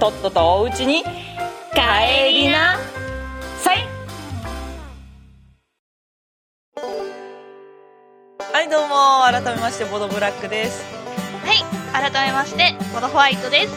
[0.00, 1.04] とっととおうちに
[1.72, 2.76] 帰りな。
[3.58, 3.86] さい。
[8.52, 9.22] はいどうも。
[9.22, 10.84] 改めましてボドブラックです。
[11.44, 12.10] はい。
[12.12, 13.74] 改めましてボドホワイトです。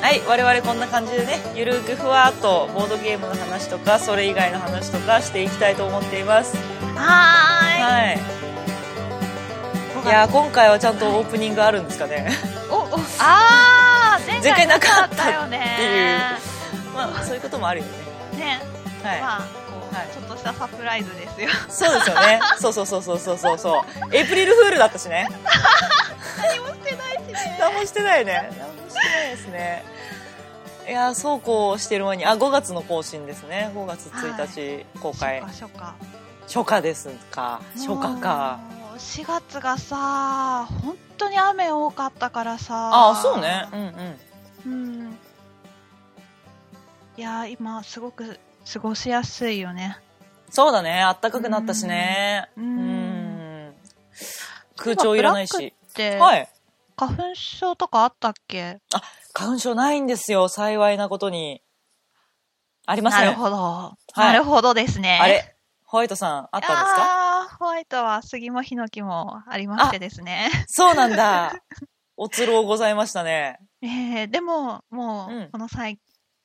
[0.00, 0.20] はい。
[0.28, 6.56] 我々こんな感じでねゆるくふわっとボードゲームの話とかそれ以外の話とかしていきたいと思っています。
[6.94, 8.16] ははい。
[8.16, 10.06] ーい。
[10.06, 12.30] いやー今回はちゃんとオープニングあるんですかね。
[12.70, 13.79] おおあー
[14.26, 15.50] 前前回回ななかったっていう。
[15.50, 16.50] ね
[16.94, 18.38] まあそういうこともあるよね。
[18.38, 18.60] ね。
[19.02, 20.08] はい、まあはい。
[20.12, 21.48] ちょっとしたサプライズですよ。
[21.68, 22.40] そうですよね。
[22.58, 24.14] そうそうそうそうそうそうそう。
[24.14, 25.28] エイプリルフールだったしね。
[26.38, 27.56] 何もしてないしね。
[27.58, 28.50] 何もしてないね。
[28.58, 29.84] 何もしてないですね。
[30.88, 33.70] いやーそうこうしてる間にあ5月の更新ですね。
[33.74, 35.94] 5月1日公開、初夏
[36.48, 37.60] 初初夏ですか。
[37.76, 38.58] 夏初夏か。
[38.76, 42.74] もう4月がさ本当に雨多かったからさ。
[42.92, 43.68] ああそうね。
[43.72, 43.80] うん
[44.66, 44.72] うん。
[44.72, 45.18] うん。
[47.16, 48.38] いやー今すごく
[48.72, 49.98] 過ごしやすいよね。
[50.50, 51.02] そうだね。
[51.02, 52.50] あったかくなったしね。
[52.56, 53.68] ううん。
[53.68, 53.74] ん
[54.76, 55.74] 空調いらないし。
[55.94, 56.48] で、はい。
[56.96, 58.78] 花粉症とかあったっけ？
[59.32, 60.48] 花粉症ないんですよ。
[60.48, 61.62] 幸いなことに。
[62.86, 63.20] ありません。
[63.20, 64.20] なるほど、い。
[64.20, 65.18] なるほどですね。
[65.20, 65.54] あれ？
[65.84, 67.02] ホワイトさんあったんですか？
[67.02, 70.50] あーホワイトは杉もヒノキもありましてですね。
[70.66, 71.54] そうなんだ。
[72.16, 73.58] おつろうございましたね。
[73.82, 75.50] えー、でももう、うん。
[75.50, 75.98] この最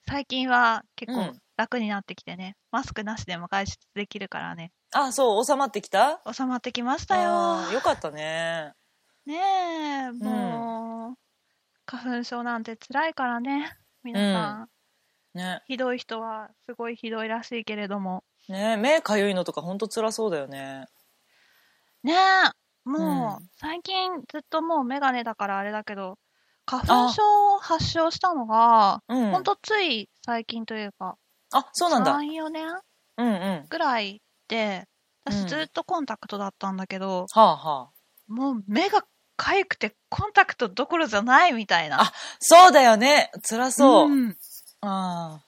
[0.08, 1.40] 最近は結構うん。
[1.58, 4.74] 楽になってきてね、マスクなしでも外出できるからね。
[4.92, 6.22] あそう収まってきた？
[6.30, 7.72] 収まってきましたよ。
[7.72, 8.74] よかったね。
[9.26, 9.36] ね
[10.10, 11.18] えもう、
[11.86, 13.72] 花粉症なんて辛いからね。
[14.04, 14.68] 皆さ
[15.34, 15.62] ん、ね。
[15.66, 20.86] ひどい人はすごいひどいらしいけれどもね目かゆいのとかほんと辛そうだよね。
[22.04, 23.50] ねえもう、うん。
[23.58, 26.18] 最近ずっともうメガネだからあれだけど
[26.66, 29.32] 花粉症を発症したのがうん。
[29.32, 31.18] ほんとつい最近というか
[31.52, 32.14] あそうなんだ。
[32.14, 32.68] 34年
[33.18, 33.66] うんうん。
[33.70, 34.88] ぐらいで
[35.26, 35.34] うん。
[35.34, 37.90] 私ずっとコンタクトだったんだけど、はあはあ。
[38.28, 39.04] もう目が
[39.38, 42.02] かゆくてコンタクトどころじゃないみたいな。
[42.02, 43.32] あそうだよね。
[43.48, 44.38] 辛そう、ん。
[44.82, 45.42] あ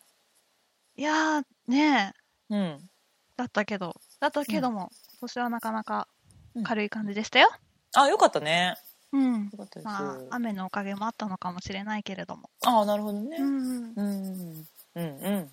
[0.95, 2.19] いやーねえ。
[2.19, 2.89] ーうん。
[3.35, 3.95] だったけど。
[4.19, 6.07] だったけども、今年はなかなか
[6.55, 6.63] うん。
[6.63, 7.49] 軽い感じでしたよ。
[7.93, 8.75] あよかったね。
[9.11, 9.49] うん。
[9.51, 12.49] よかったです、まあ雨のおかげもあったのかもしれないけれども。
[12.65, 14.67] ああなるほどね、うんうん。
[14.95, 15.23] うん。
[15.23, 15.51] うん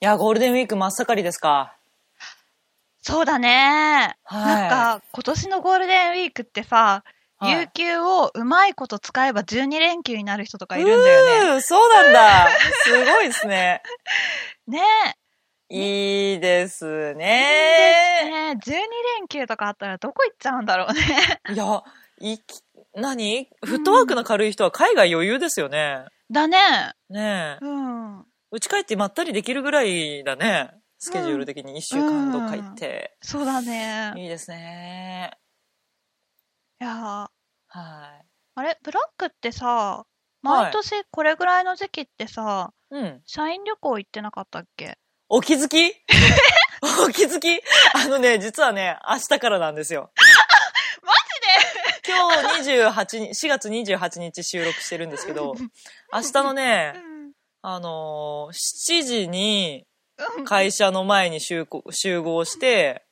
[0.00, 1.74] いやゴールデンウィーク真っ盛りですか。
[3.02, 4.44] そうだね、はい。
[4.46, 7.02] なんか今年のゴールデンウィークってさ、
[7.38, 7.60] はい。
[7.62, 11.54] 有給をうまいこと使えば12連休になる人とかいるんだよね。
[11.54, 12.48] うーそうなんだ。
[12.84, 13.82] すごいですね。
[14.68, 14.80] ね
[15.70, 18.54] いいですえね。
[18.54, 21.40] ね12連休とかあったらどこ行っちゃうんだろうね。
[21.52, 21.82] いや
[22.20, 22.62] いき
[22.94, 23.48] 何？
[23.64, 26.06] フットワークの軽い人は海外余裕ですよね。
[26.30, 26.58] だね。
[27.10, 27.64] ねえ。
[27.64, 28.20] うん。
[28.50, 30.70] うち帰ってまったりできるぐらいだね。
[30.98, 31.74] スケジュール的に。
[31.74, 34.14] 1週間どっか行って、そうだね。
[34.16, 35.32] いいですね。
[36.80, 36.94] いやー。
[36.96, 37.30] は
[38.54, 38.78] あれ？
[38.82, 40.06] ブラックってさ
[40.42, 43.22] 毎年これぐらいの時期ってさ、いうん。
[43.26, 44.96] 社員旅行行ってなかったっけ？
[45.28, 45.76] お気づき？
[47.06, 47.60] お気づき？
[47.94, 50.10] あのね実はね明日からなんですよ。
[51.02, 51.12] マ
[52.06, 55.54] 今日28日4月28日収録してるんですけど
[56.12, 57.32] 明日のねうん。
[57.60, 59.86] あのー7時に
[60.38, 60.44] うん。
[60.44, 63.02] 会社の前に集合集合して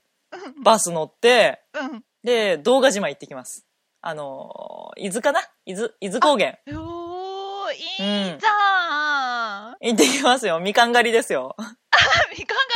[0.63, 2.05] バス乗ってうん。
[2.25, 3.67] で動画島行ってきます。
[4.01, 5.43] あのー伊豆かな？
[5.67, 6.59] 伊豆伊豆高原。
[6.69, 10.61] おーいいじゃん、行ってきますよ。
[10.61, 11.57] みかん狩りですよ
[12.39, 12.59] みかん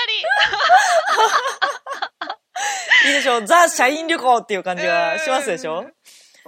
[3.07, 5.83] いいでしょザ・社員旅行っていう感じがしますでしょ？
[5.83, 5.93] 狩り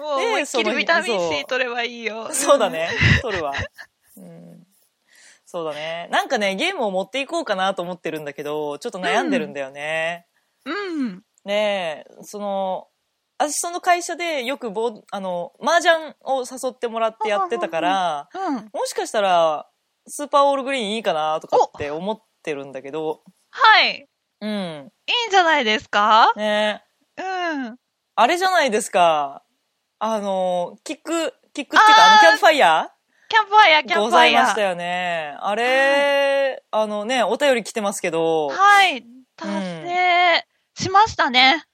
[0.05, 2.91] もうで思いっきりビタミン C 取ればいいよそうだね。
[3.23, 3.53] 取るわ。
[4.17, 4.67] うん。
[5.45, 6.09] そうだね。
[6.11, 10.27] なんかね、ゲームを持っていこうかなと思ってるんだけど、ちょっと悩んでるんだよね。
[10.65, 12.89] うんねえ、その、
[13.39, 19.67] 私その会社でよくボーあの、麻雀を誘ってもらってやってたから、うんもしかしたら、
[20.07, 24.09] スーパーオールグリーンいいかなとかって思ってるんだけど、はい
[24.41, 24.93] うん。
[25.06, 26.33] いいんじゃないですか？
[26.37, 26.83] ね
[27.17, 27.77] え、うん
[28.15, 29.43] あれじゃないですか。
[29.99, 32.89] あの、キック、キックっていうか、あの、キャンプファイヤー？
[33.29, 34.44] キャンプファイヤー、キャンごプファイヤー。
[34.44, 35.37] ざいましたよね。
[35.41, 39.06] あれ、あのね、お便り来てますけど、はい。
[39.37, 40.47] 達成
[40.77, 41.65] しましたね。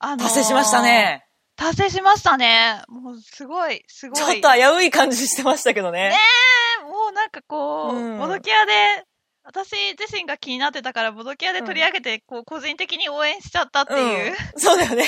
[0.00, 0.82] あのー達成しました。
[0.82, 1.24] ね。
[1.56, 2.82] 達成しましたね。
[2.88, 4.16] もう、すごい、すごい。
[4.16, 6.10] ちょっと危うい感じしてましたけどね。
[6.10, 6.16] ね
[6.82, 9.04] もうなんかこう、うんボドキアで、
[9.50, 14.32] 私自身が気になってたから、ボドキアで取り上げて、こう、個人的に応援しちゃったっていう。
[14.32, 15.04] うん そうだよね。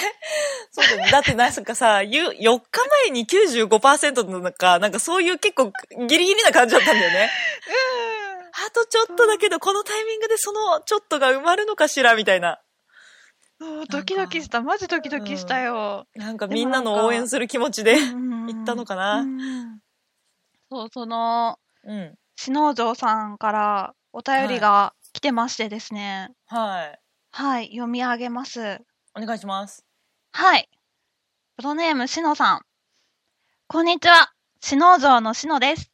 [0.70, 1.10] そうだよね。
[1.10, 5.70] だってなんかさ、ゆ4日前に95%のなんか、なんかそういう結構
[6.06, 7.30] ギリギリな感じだったんだよね。
[8.66, 12.60] あとちょっとだけど、このタイミングでそのちょっとが埋まるのかしらみたいな。
[13.58, 14.62] そうドキドキした。
[14.62, 16.06] マジドキドキしたよ。
[16.14, 19.22] なんかみんなの応援する気持ちで行行ったのかな。
[20.70, 22.14] そう、その、うん。
[22.36, 26.30] 篠能城さんからお便りが来てましてですね。
[26.46, 27.00] はい。
[27.30, 28.80] はい、読み上げます。
[29.16, 29.84] お願いします。
[30.32, 30.68] はい。
[31.56, 32.60] プロネームしのさん。
[33.68, 34.32] こんにちは。
[34.60, 35.92] しの城のしのです。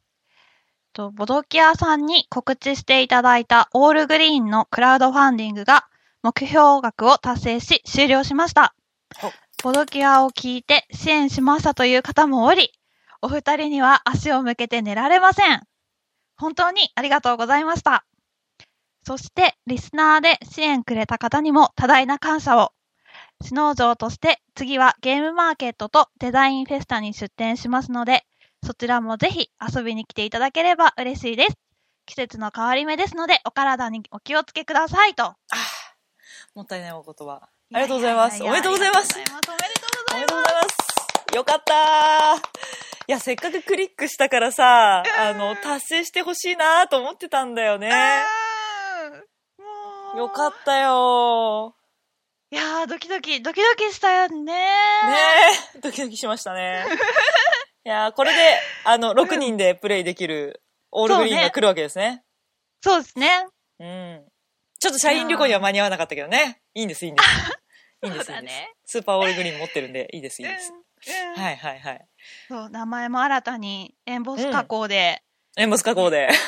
[0.94, 5.86] と、ボドキアさんに告知していただいたオールグリーンのクラウドファンディングが
[6.22, 8.74] 目標額を達成し終了しました
[9.22, 9.30] お。
[9.62, 12.72] ボドキアを聞いて支援しましたという方もおり、
[13.20, 15.66] お二人には足を向けて寝られません。
[16.36, 18.04] 本当にありがとうございました。
[19.06, 22.72] そして、リスナーで支援くれた方にも多大な感謝を。
[23.42, 28.24] スノー城として次はゲームマーケットとデザインフェスタに出店しますので、
[28.64, 31.56] そちらもぜひ遊びに来ていただければ嬉しいです。
[32.06, 35.24] 季節の変わり目ですので、お体にお気をつけくださいと。
[35.24, 35.36] あー
[36.54, 37.34] もったいないお言葉。
[37.34, 38.42] ありがとうございます。
[38.42, 39.14] おめでとうございます。
[39.14, 40.12] おめでとうございます。
[40.12, 40.60] おめでとうございま
[41.32, 41.36] す。
[41.36, 42.95] よかったー。
[43.08, 47.90] いや、せっかくクリックしたからさ、あの、達成してほしいなと思ってたんだよね。
[50.16, 51.76] よかったよ
[52.50, 54.44] いやー、ドキドキ、ドキドキしたよねー。
[54.44, 54.52] ね
[55.76, 56.84] え、ドキドキしましたね。
[57.84, 60.60] いやーこれで、あの、6人でプレイできる
[60.90, 62.24] オールグリーンが来るわけですね。
[62.82, 63.46] そうですね。
[63.78, 64.26] うん。
[64.80, 66.60] ちょっと社員旅行には間に合わなかったけどね。
[66.74, 67.28] いいんです、いいんです。
[68.02, 68.48] いいんです、いいんで
[68.84, 68.98] す。
[68.98, 70.72] スーパーオールグリーン持ってるんで、いいです、いいです。
[71.36, 72.06] はいはいはい。
[72.48, 75.22] そう、名前も新たにエンボス加工で、
[75.56, 76.28] エンボス加工で。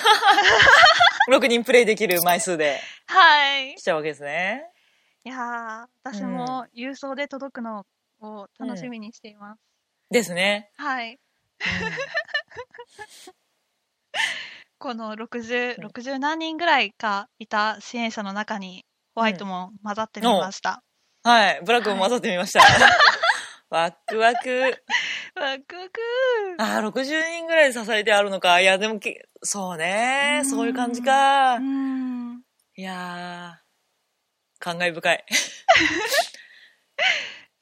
[1.31, 3.75] 6人プレイできる枚数ではい。
[3.77, 4.65] 来ちゃうわけですね。
[5.25, 7.85] いやー、私も郵送で届くの
[8.21, 9.61] を楽しみにしています。
[10.11, 10.71] ですね。
[10.77, 11.19] はい。
[14.79, 20.83] この60、うん60何人ぐらいかいた支援者の中にホワイトも混ざってみました。
[21.25, 21.61] はい。
[21.65, 22.61] ブラックも混ざってみました。
[23.71, 24.61] ワクワク。
[24.61, 24.85] ワク
[25.39, 25.65] ワク
[26.59, 28.61] ああ、60人ぐらいで支えてあるのか。
[28.61, 30.41] いや、でもけ、そうね。
[30.43, 31.61] うんそういう感じかう。
[31.61, 32.43] ん。
[32.77, 35.25] いやー、感慨深い。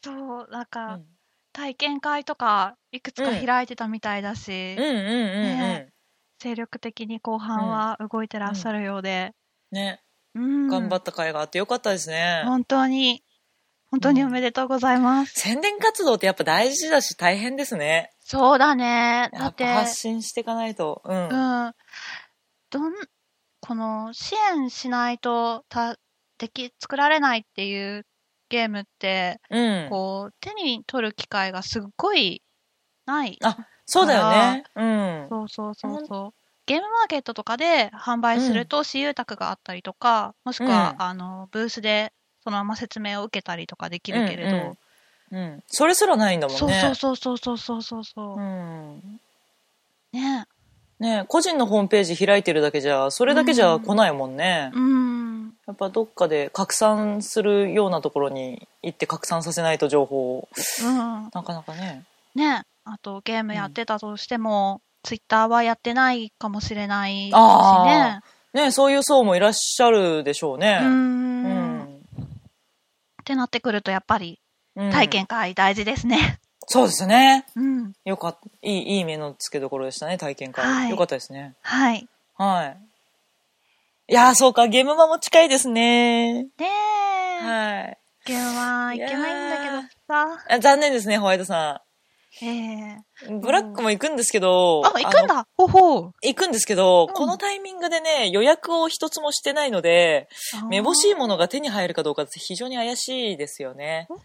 [0.02, 1.04] そう、なんうかん、
[1.52, 5.02] 体験会とかいくつか開いてたみたいだし、うんうんうんうん
[5.42, 5.88] ね。
[6.38, 9.32] 精力的に後半は動いてらっしゃるようで、
[9.70, 10.00] ね。
[10.34, 10.68] うん。
[10.68, 12.42] 頑張った甲斐があってよかったですね。
[12.44, 13.22] 本当に、
[13.96, 15.32] 本当におめでとうございます。
[15.40, 18.10] 宣伝活動ってやっぱ大事だし大変ですね。
[18.20, 19.30] そうだね。
[19.32, 21.00] だやっ、ってぱ発信していかないと。
[21.06, 21.28] うん。
[21.28, 21.72] うん。
[22.68, 22.92] どん、
[23.60, 25.96] この支援しないとた、
[26.36, 28.06] でき、作られないっていう
[28.50, 29.86] ゲームって、うん。
[29.88, 32.42] こう、手に取る機会がすっごい
[33.06, 33.38] ない。
[33.42, 33.56] あ、
[33.86, 34.64] そうだよね。
[34.74, 35.26] うん。
[35.30, 36.34] そうそうそうそう。
[36.66, 42.12] ゲームマーケットとかで販売すると私有宅があったりとか、もしくは、うんあの、ブースで
[42.46, 44.78] そのまま説明を受けたりとかできるけれど、うんうん
[45.32, 45.62] うん。
[45.66, 46.80] それすらないんだもんね。
[46.80, 48.38] そうそうそうそうそうそうそう。
[48.38, 49.20] うん。
[50.12, 50.46] ね
[51.00, 54.70] ね個人のホームページ開いてるだけじゃ、それだけじゃ来ないもんね。
[54.72, 55.54] うん。
[55.66, 60.48] やっぱどっかで拡散するようなところに行って拡散させないと情報を。
[60.84, 60.96] うん。
[61.34, 62.04] なかなかね。
[62.36, 68.22] ねあとゲームやってたとしても、ツイッターはやってないかもしれないしあ
[68.54, 68.62] ね。
[68.62, 70.78] ねそういう層もいらっしゃるでしょうね。
[70.82, 70.84] う。
[70.84, 71.55] うんん。
[73.26, 74.38] ってなってくるとやっぱり
[74.76, 76.38] うん体験会大事ですね。
[76.68, 77.44] そうですね。
[77.56, 77.92] うん。
[78.04, 78.48] よかった。
[78.62, 80.64] いい、いい目の付けどころでしたね、体験会。
[80.64, 81.54] はいよかったですね。
[81.62, 82.08] はい。
[82.36, 82.76] はい。
[84.08, 86.44] いやー、そうか、ゲームマも近いですね。
[86.44, 87.44] ねえ。
[87.44, 87.98] はい。
[88.26, 90.44] ゲームは行けないんだけどさ。
[90.48, 91.82] あ残念ですね、ホワイトさ
[92.42, 93.40] ええん。
[93.40, 94.82] ブラックも行くんですけど。
[94.84, 96.12] あ、行くんのだほほう。
[96.22, 100.28] 行くんですけど、うんこのタイミングでね、予約を一つもしてないので、
[100.68, 104.06] めぼしいものが手に入るかどうかって非常に怪しいですよね。
[104.08, 104.22] ほほ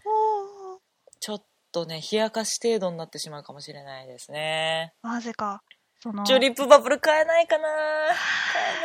[0.76, 0.80] う。
[1.20, 4.92] ちょっとね、冷やかし程度になってしまうかもしれないですね。
[5.02, 5.62] マジか。
[6.02, 7.76] その、チューリップバブル買えないかな買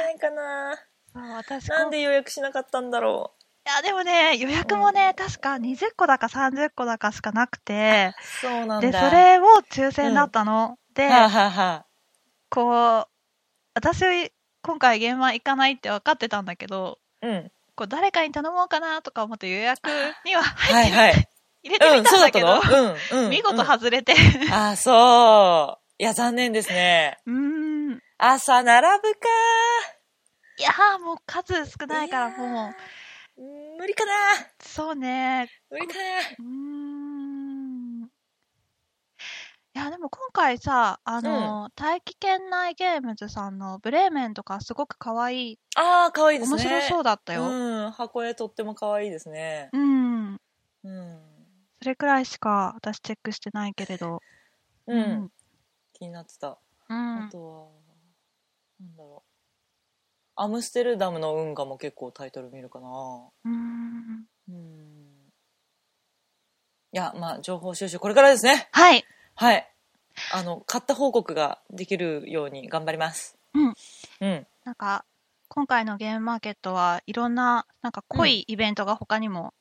[0.01, 0.75] えないかな
[1.13, 3.36] なんで予約しなかったんだろい
[3.67, 8.27] や、でもね、予約もね、確か20個だか30個だかしかなくて、う。
[8.41, 8.91] そうなんだ。
[8.91, 10.77] で、それを抽選だったの。
[10.93, 11.85] で、はあ、はあはあ、
[12.49, 13.07] こう、
[13.75, 14.31] 私、
[14.63, 17.51] 今回現場行かないって分かってたんだけど、うん。
[17.75, 19.87] こう誰かに頼もうかなとか思って予約
[20.25, 21.29] にははいはい。
[21.61, 22.61] 入れてうん、みたんだけど、の
[23.11, 23.29] うん、うん。
[23.29, 24.15] 見事うん外れて。
[24.51, 25.83] あ、そう。
[25.99, 27.17] いや、残念ですね。
[27.25, 27.33] うー
[27.95, 27.99] ん。
[28.17, 29.19] 朝並ぶか。
[30.59, 32.75] いやーもう数少ないからもう、うん
[33.37, 34.11] 無理かな。
[34.59, 35.47] そうね。
[35.69, 35.93] 無理か
[36.39, 38.03] うーん。
[39.75, 46.03] いや、でも今回さ、あの、大気圏内ゲームズさんのブレーメンとかすごく可愛い、な。
[46.03, 46.63] ああ、可愛いですね。
[46.63, 47.43] 面白そうだったよ。
[47.43, 49.69] うん、箱絵とっても可愛いですね。
[49.71, 50.41] うん。
[50.83, 51.19] うん。
[51.79, 54.19] それくらいしか私チェックしてないけれど。
[54.87, 55.31] うん。
[55.93, 56.57] 気になってた。
[56.89, 57.27] うん。
[57.27, 57.67] あとは、
[58.79, 59.26] なんだろう。
[60.39, 62.87] アムステルダムの運河も結構タイトル見るかな。
[63.45, 64.25] うん。
[64.49, 65.31] うん。
[66.93, 68.69] いや、まあ、情報収集これからですね。
[68.71, 69.03] はい。
[69.35, 69.67] はい。
[70.31, 73.37] あの、買った報告ができるように頑張ります。
[73.53, 73.73] うん。
[74.21, 74.47] うん。
[74.63, 75.05] なんか、
[75.49, 79.53] 今回のゲームマーケットはいろんな、なんか濃いイベントが他にも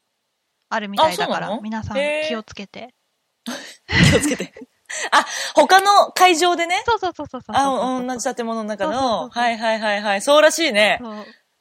[0.69, 1.63] あるみたいだから、うなの？
[1.63, 1.97] 皆さん
[2.29, 2.95] 気をつけて。
[4.11, 4.53] 気をつけて。
[5.11, 6.83] あ、他の会場でね？
[6.87, 9.29] そうそうそうそうそうあ、同じ建物の中の？
[9.29, 10.23] はいはいはいはい。
[10.23, 11.01] そうらしいね。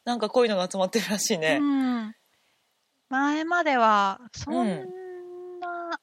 [0.04, 1.58] なんかこういうのが集まってるらしいね。
[1.62, 2.16] うん。
[3.10, 4.66] 前までは、そん
[5.60, 6.00] な、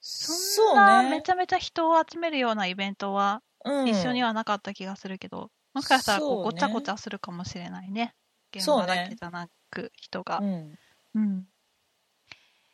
[0.00, 1.10] そそんなうね。
[1.10, 8.14] めちゃめちゃ人を集めるようなイベントはうん一緒にはなかった気がするけど、もしかしたらこそうねうごちゃごちゃするかもしれないね。
[8.54, 10.38] 現場だけじゃなく人が。
[10.38, 10.78] うん。
[11.14, 11.46] うん。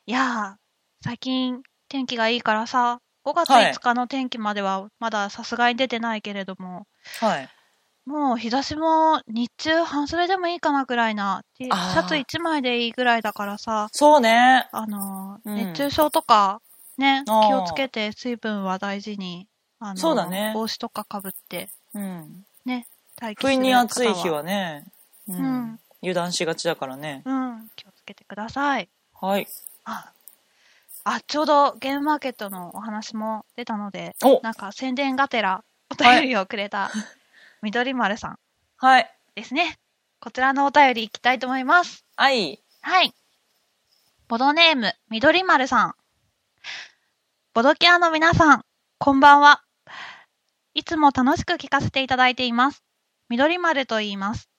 [0.06, 6.86] いやー、最近天気がいいからさ、5月はい5日の天気まではまださすがに出てないけれども、
[7.20, 7.48] はい。
[8.06, 14.68] もう日差しも日中半袖でもいいかなぐらいな、T シあーャツ1枚でいいぐらいだからさ、そうね。
[14.72, 16.60] あのー、うん熱中症とか
[16.96, 19.46] ね、あー気をつけて水分は大事に、
[19.80, 22.44] あのーそうだね帽子とかかぶってうん。
[23.20, 24.36] 待機する不意に暑い日は。
[24.36, 24.84] はね、
[25.28, 25.78] ううんん。
[26.02, 27.22] 油断しがちだからね。
[27.24, 28.88] うん、気をつけてください。
[29.20, 29.46] はい。
[29.84, 30.12] あ、
[31.10, 36.90] あ、ちょうどゲームマーケットのお話も出たので、おなんか宣伝がてらお便りをくれた、
[37.62, 38.38] 緑丸さん
[38.76, 39.10] はい。
[39.34, 39.78] ですね。
[40.20, 42.04] こちらのお便りいきたいと思います。
[42.14, 42.62] はい。
[42.82, 43.14] はい。
[44.28, 45.94] ボドネーム、緑丸さん。
[47.54, 48.64] ボドキャーの皆さん、
[48.98, 49.64] こんばんは。
[50.74, 52.84] いつも楽しく聞かせていただいています。
[53.30, 54.50] 緑丸と言います。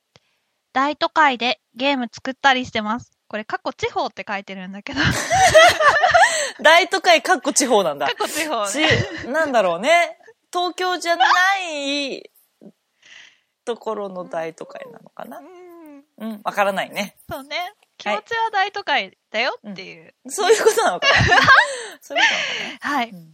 [0.73, 3.11] 大都会でゲーム作ったりしてます。
[3.27, 5.01] これ、過去地方って書いてるんだけど。
[6.61, 8.07] 大都会かっこ地方なんだ。
[8.07, 10.17] 過去地方ち、なんだろうね。
[10.51, 11.25] 東京じゃな
[11.59, 12.29] い
[13.65, 15.43] ところの大都会なのかなう。
[15.43, 17.15] んうん、わからないね。
[17.29, 17.73] そうね。
[17.97, 20.13] 気持ちは大都会だよっていう。
[20.27, 21.15] そういうことなのかな
[22.01, 22.23] そういう
[22.81, 23.15] こはいと。
[23.15, 23.33] なのか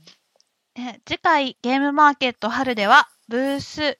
[0.77, 3.97] え次回ゲームマーケット春では、ブース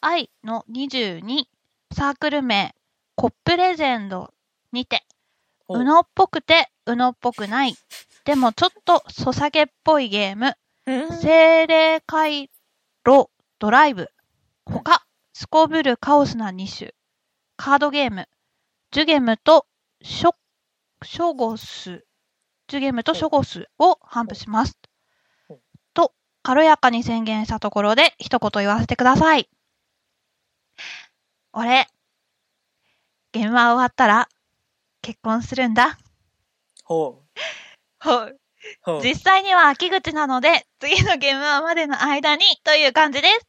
[0.00, 1.44] I の22
[1.92, 2.74] サークル名
[3.14, 4.32] コップレジェンド
[4.72, 5.04] にて、
[5.68, 7.76] おうのっぽくてうのっぽくない、
[8.24, 10.56] でもちょっとソサゲっぽいゲーム、
[11.20, 12.50] 精霊回
[13.04, 13.28] 路
[13.58, 14.10] ドライブ、
[14.64, 15.04] 他、
[15.34, 16.94] すこぶるカオスな2種、
[17.56, 18.28] カードゲーム、
[18.92, 19.66] ジュゲムと
[20.00, 20.34] ショ、
[21.02, 22.06] ショゴス、
[22.66, 24.78] ジュゲムとショゴスを頒布します。
[25.92, 29.50] と、軽やかに宣言したところで一言言わせてください。
[31.52, 31.88] 俺、
[33.32, 34.28] ゲームは終わったら
[35.02, 35.98] 結婚するんだ。
[36.84, 37.40] ほう。
[39.02, 43.46] 実際には秋口なので、次のゲームはまでの間にという感じです。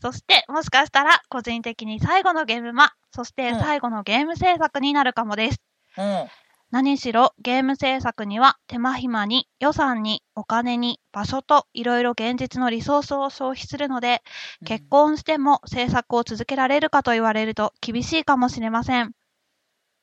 [0.00, 5.60] そして、もしかしたら、個人的に最後のゲームマ、そしてうん最後のゲーム制作になるかもです。
[5.96, 6.28] うん。
[6.70, 14.22] 何しろ、ゲーム制作には手間暇に、予算に、お金に、場所と、いろいろ現実のリソースを消費するので、
[14.66, 19.12] 結婚しても制作を続けられるかと言われると厳しいかもしれません。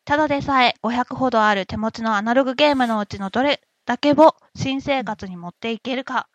[0.05, 6.27] ただでさえ500ほどある手持ちのアナログゲームのうちのどれだけを新生活に持っていけるか。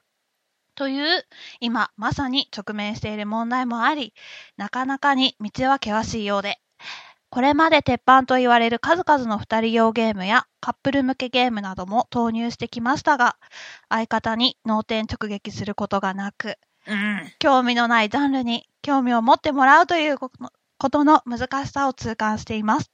[0.75, 1.27] という、
[1.61, 4.15] 今まさに直面している問題もあり、
[4.57, 6.59] なかなかに道は険しいようで、
[7.31, 13.37] これまで鉄板と言われる数々の二人用ゲームやカップル向けゲームなども投入してきましたが、
[13.89, 17.33] 相方に脳天直撃することがなく、うん。
[17.39, 22.91] 興味のないジャンルに興味を持ってもらうということのことの難しさを痛感しています。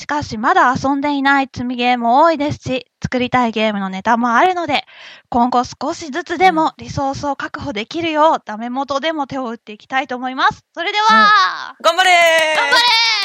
[0.00, 4.86] しかしまだ遊んでいない積みゲーも多いですし、作りたいゲームのネタもあるので、
[5.28, 10.64] 今後少しずつでもリソースを確保できるよう、ダメ元でも手を打っていきたいと思います。
[10.72, 12.14] それでは、頑張れー
[12.56, 12.78] 頑張れ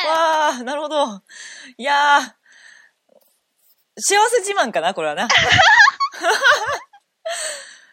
[0.10, 1.22] わー、なるほど。
[1.78, 2.24] いやー、
[3.98, 5.30] 幸せ自慢かなこれはな。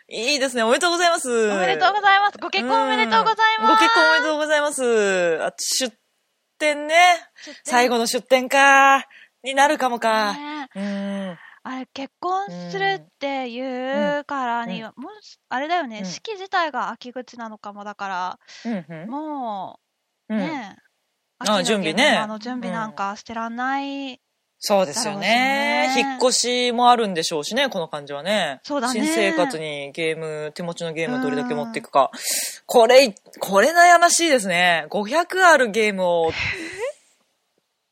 [0.09, 0.65] いいですね。
[0.65, 1.31] おめでとうございます。
[1.31, 2.39] おめでとうございます。
[2.39, 3.71] ご結婚おめでとうございます。
[3.75, 5.39] ご結婚おめでとうございます。
[5.41, 6.02] あ出
[6.63, 6.95] 店ね。
[7.65, 9.05] 最後の出店か。
[9.43, 10.35] になるかもか。
[10.35, 11.39] ねうん。
[11.65, 15.13] あれ、結婚するっていうからには、もう、
[15.49, 19.81] あれだよね、うん式自体が秋口なのかもだから、うんうんも
[20.29, 20.77] う、うんね、
[21.39, 24.21] あ秋の準備ね現場の準備なんかしてらんない。
[24.65, 28.61] そうですよねね引っ越しもあるんでしょうしね、この感じはね。
[28.63, 32.13] そうだね新生活にゲーム、手持ちのゲームどれだけ持っていくか。
[32.67, 34.87] これ、これ悩ましいですね。
[34.91, 36.33] 500あるゲームを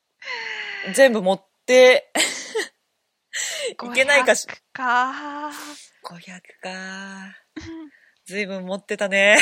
[0.95, 2.13] 全部持って
[3.73, 4.47] いけないかし。
[4.47, 5.51] 500か。
[6.05, 7.37] 500か。
[8.27, 9.39] ずいぶん持ってたね。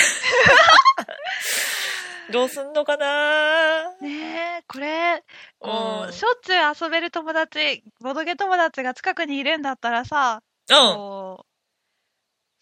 [2.31, 3.97] どうすんのかな？
[4.01, 5.25] ねえ、これ、
[5.59, 10.77] こう、うんしょっちゅう遊べる友達、ボドゲ友達が近くにいるんだったらさ、うん。
[10.95, 11.47] こう、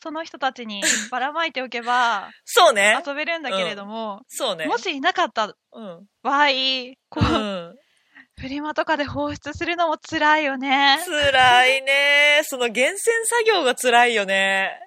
[0.03, 3.03] その人たちにばらまいておけば そうね。
[3.05, 4.67] 遊べるんだけれども、そうね。
[4.67, 6.07] もしいなかったうん。
[6.23, 6.49] 場合、
[7.09, 7.77] こう、うん。
[8.39, 10.99] フリマとかで放出するのも辛いよね。
[11.07, 12.43] 辛いね。
[12.45, 14.79] その厳選作業が辛いよね。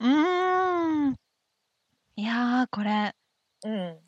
[0.00, 1.14] うーん。
[2.16, 3.14] いやー、これ、
[3.64, 3.98] うん。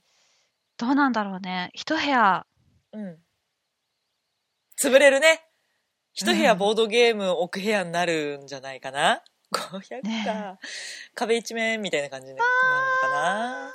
[0.78, 1.70] どうなんだろうね。
[1.72, 2.46] 一部屋、
[2.92, 3.18] うん。
[4.80, 5.42] 潰れるね。
[6.12, 9.22] 一部屋うんボードゲーム置く部屋になるんじゃないかな。
[9.52, 10.08] 500か。
[10.08, 10.58] ね
[11.14, 12.50] 壁一面みたいな感じになる
[13.02, 13.72] のかな。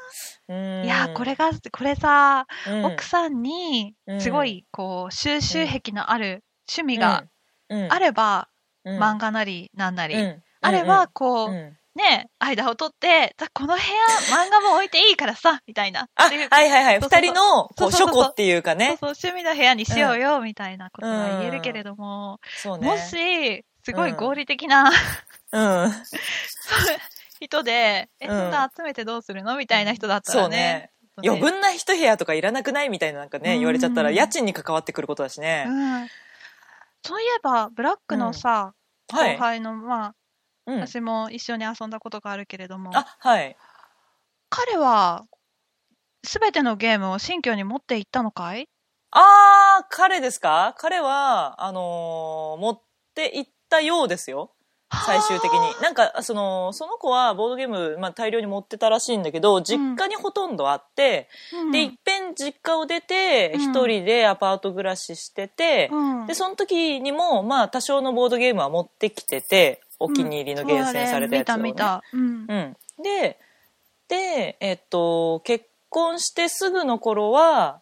[0.50, 0.85] うん。
[0.85, 7.25] いやー、これが、これさ、うん、奥さんにう、んすごい、こう、収集癖のある趣味が
[7.69, 8.50] うん、あれば、
[8.83, 16.07] うん、漫画なり、なんなり、うんあれば、こう、うんね、間を取って、じゃあこの部屋、漫画も置いていいからさ、みたいな。
[16.15, 17.00] あ、はいはいはい。
[17.01, 18.98] 二人の、こう、書庫っていうかね。
[19.01, 22.88] そうそう、趣味の部屋にしようよ、みたいなことが言えるけれども、そうね。
[22.88, 24.91] もし、すごいうん合理的な、
[25.51, 25.91] うん。
[27.41, 29.57] 人で、え、うんそんな集めてどうするの？
[29.57, 30.91] みたいな人だったらそうねね。。
[31.27, 32.89] 余分な一部屋とかいらなくない？
[32.89, 35.65] みたいななんかね、うん言われちゃったら家賃に関わってくることだしね。
[35.68, 36.07] うん。
[37.03, 38.74] そういえば、ブラックのさ、
[39.11, 39.39] はい後。
[39.39, 40.13] 輩の、まあ、
[40.67, 40.79] うん。
[40.79, 43.55] 私も一緒に遊んだことがあるけれども、あ、はい。
[44.50, 45.25] 彼は、
[46.24, 48.69] すべてのゲームを新居に持って行ったのかい？
[49.11, 50.75] あー、彼ですか？
[50.77, 52.81] 彼は、あのー持っ
[53.15, 54.51] て行ったようですよ。
[55.05, 55.59] 最終的に。
[55.81, 72.03] なんか、その、その子はボードゲーム、まあ、大量に持ってたらしいんだけど、実家にほとんどあって、うんで、いっぺん実家を出て、うん一人でアパート暮らししてて、うんで、その時にも、まあ、多少のボードゲームは持ってきてて、お気に入りの厳選されたやつを、ね見た見た。
[72.14, 72.46] うん。
[72.48, 72.55] う
[73.00, 73.03] ん。
[73.03, 73.40] で、
[74.07, 77.81] で、えっと、結婚してすぐの頃は、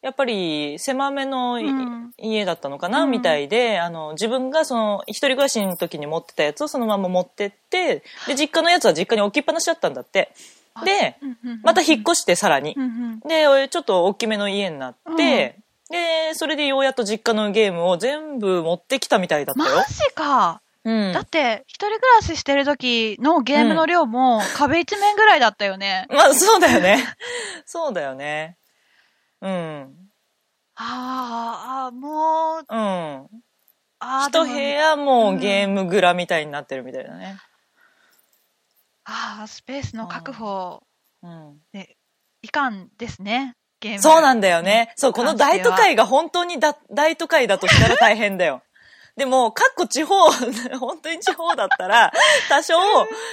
[0.00, 10.32] やっぱり狭めのい、うん家だったのかな、うんみたいで、あの、自分がその、一人暮らしの時に持ってたやつをそのまま持ってって、で、実家のやつは実家に置きっぱなしだったんだって。
[10.84, 11.16] で、
[11.62, 12.80] また引っ越してさらにう。
[12.80, 15.56] んうんで、ちょっと大きめの家になって、
[15.90, 19.84] で、それでようやっと実家のゲームを全部持ってきたみたいだったマよ。
[19.88, 20.60] ジか。
[20.88, 26.06] うんだって、一人暮らししてる時のゲームの量も壁一面ぐらいだったよね。
[26.10, 27.04] まあ、そうだよね。
[27.66, 28.56] そうだよね。
[29.42, 29.94] うん。
[30.76, 33.42] あーあー、もう、うん。
[33.98, 37.38] あー一部屋もうんゲーム蔵みたいになってるみたいだね。
[39.04, 40.82] ああ、スペースの確保、
[41.22, 41.60] うん。
[42.40, 43.56] いかんですね。
[43.80, 43.98] ゲーム。
[44.00, 44.92] そうなんだよね。
[44.96, 48.62] そう、この大都会が本当にだ大都会だとしたら大変だよ。
[49.18, 50.30] でも、かっこ地方、
[50.78, 52.12] 本当に地方だったら、
[52.48, 52.76] 多少、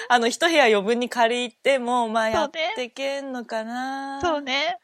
[0.10, 4.19] あの、一部屋余分に借りても、まあ、やってけんのかな。
[4.19, 4.80] そうね。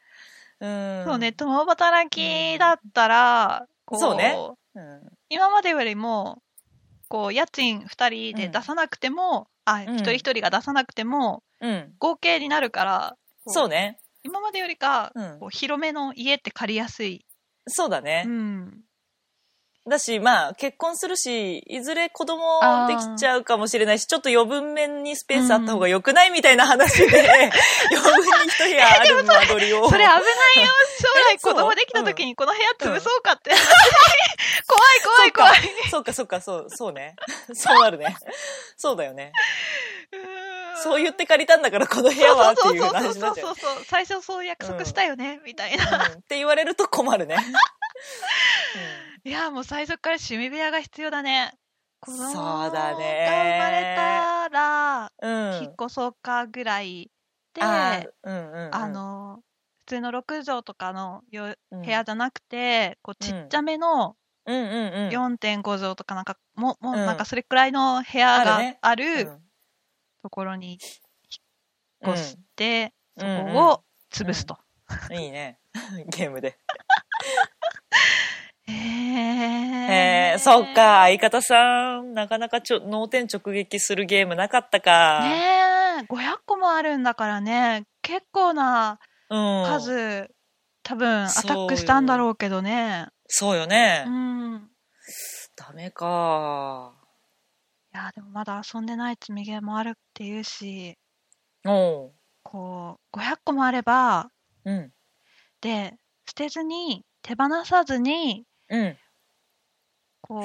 [0.60, 1.02] うん。
[1.04, 1.32] そうね。
[1.32, 4.36] 共働きだったら、こそうね
[4.76, 5.12] うん。
[5.28, 6.40] 今までよりも、
[7.08, 11.94] こう、家賃二人で出さなくても、あ、ん一人一人が出さなくても、うん。
[11.98, 13.98] 合計になるから、こそうね。
[14.22, 15.12] 今までよりか、
[15.50, 17.26] 広めの家って借りやすい。
[17.66, 18.22] そうだね。
[18.24, 18.84] うん。
[19.88, 27.06] だし、まあ、結婚するし、いずれ子供できちゃうかもしれないし、ちょっと余分面にスペースあった方が良くないみたいな話で、
[27.90, 29.88] 余分に一部屋ある間取りを。
[29.90, 30.22] それ危ないよ。
[31.02, 33.50] 将来そう子供できた時にこの部屋潰そうかって。
[33.50, 35.90] 怖い怖い怖い。
[35.90, 37.16] そうか、そうか、そう、そうね。
[37.52, 38.16] そうなるね。
[38.76, 39.32] そうだよね。
[40.82, 43.56] そう言って借りたんだから、この部屋はっていうそうそうそう話になっちゃうそう。
[43.56, 43.84] そう。
[43.84, 45.84] 最初そう約束したよね、みたいな。
[45.84, 47.36] うんって言われると困るね。
[49.24, 51.52] いや、もう最初から趣味部屋が必要だね。
[52.00, 55.12] 子供そうがだ生ねまれたら。
[55.60, 57.10] 引っ越そうかぐらい
[57.54, 59.40] で、あうんうんうん、の、
[59.86, 65.08] 普通の6畳とかのようん部屋じゃなくて、こうちっちゃめのうんうんうん。
[65.10, 69.30] 4.5畳とかなんか、もう、もううんなんかそれくらいの部屋がある
[70.22, 70.72] ところに
[72.04, 74.58] 引っ越して、うんそこを潰すと。
[75.12, 75.60] いいね。
[76.08, 76.58] ゲームで。
[78.72, 85.20] へえー、ーそっか、相方さん、なかなかちょ脳天直撃するゲームなかったか。
[85.22, 88.98] ねえ、500個もあるんだからね、結構な
[89.30, 89.64] うん。
[89.64, 90.30] 数、
[90.82, 93.08] 多分アタックしたんだろうけどね。
[93.28, 94.04] そうよね。
[94.06, 94.68] うん。
[95.56, 96.94] ダメか。
[97.94, 100.96] いや、でもまだ遊んでない積みゲーもあるっていうし、
[101.66, 102.12] おう。
[102.42, 104.30] こう、500個もあれば、
[104.64, 104.92] うん。
[105.60, 105.94] で、
[106.26, 108.98] 捨てずに、手放さずに、うん。
[110.22, 110.44] こう、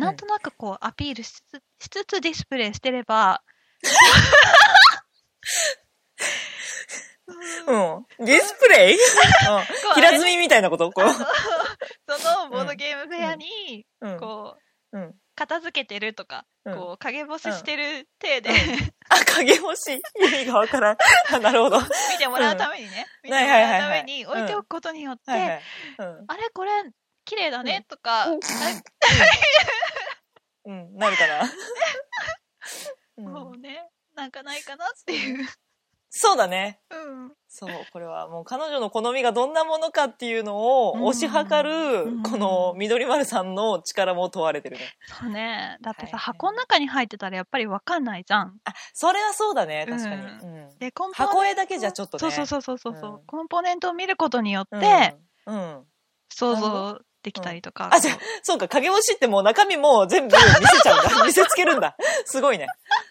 [0.00, 3.42] なんとなくこう、アピールしつつしつつディスプレイしてれば、
[7.66, 7.76] う
[8.22, 8.26] ん。
[8.26, 8.98] ディスプレイ？
[9.94, 10.90] 平積みみたいなこと？
[10.92, 11.04] こう。
[11.06, 11.12] そ
[12.42, 14.18] のボードゲームフェアに、うん。
[14.18, 14.56] こ
[14.92, 15.14] う、うん。
[15.38, 18.50] 片付けてるとか、うんこう、影干ししてる体で、
[19.08, 19.94] あ、影星。
[19.94, 20.96] 意味がわからん。
[21.32, 21.78] あなるほど。
[21.78, 25.62] は見てもらうためにね、見てもらうために置いておくことによって、いはい。
[25.98, 26.24] うん。
[26.26, 26.72] あれこれ、
[27.24, 28.40] 綺麗だねとか、う
[30.72, 30.96] ん。
[30.96, 31.42] なるかな。
[33.18, 35.46] うんもうね、なんかないかなっていう。
[36.10, 36.80] そうだね。
[36.90, 37.32] うん。
[37.48, 44.82] そう、これはもう彼女の好みがどんなものかっていうのをうん推し量るうん、この緑丸さんの力も問われてるね。
[45.06, 45.78] そうね。
[45.82, 48.58] だってさ、はいはい箱の中に入ってたらやっぱりわかんないじゃん。
[48.64, 50.16] あ、それはそうだね、確かに。
[50.16, 52.20] うんうんで、コンポーネ箱絵だけじゃちょっとね。
[52.30, 55.16] そうそうそうそうそう、うんコンポーネントを見ることによって、
[55.46, 55.54] うん。
[55.54, 55.84] うん。
[56.30, 57.90] 想像できたりとか。
[57.92, 61.24] あ、じゃあそうか、影星ってもう中身も全部見せちゃうんだ。
[61.26, 61.96] 見せつけるんだ。
[62.24, 62.66] すごいね。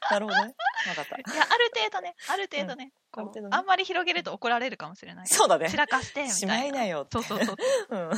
[0.10, 0.56] なるほどね。
[0.88, 1.16] わかった。
[1.18, 5.28] いや、ある程度ね、ある程度ね、こうある程度ねあんまり広げると怒られるかもしれない。
[5.28, 5.78] そうだね散。
[5.78, 6.56] らかして、みしたいな。
[6.56, 7.12] まいなよって。
[7.14, 7.56] そうそうそう。
[7.90, 8.00] うん。
[8.00, 8.16] いや、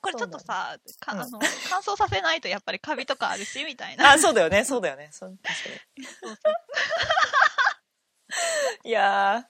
[0.00, 1.38] これちょっとさ、かうんあの
[1.70, 4.12] 乾燥させないとやっぱりカビとかあるし、みたいな。
[4.12, 5.08] あ、そうだよね、そうだよね。
[5.12, 5.64] そう確か
[6.20, 6.36] そうそう
[8.84, 8.90] に。
[8.90, 9.46] いや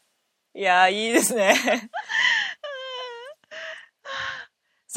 [0.54, 1.90] ー、いやー、いいですね。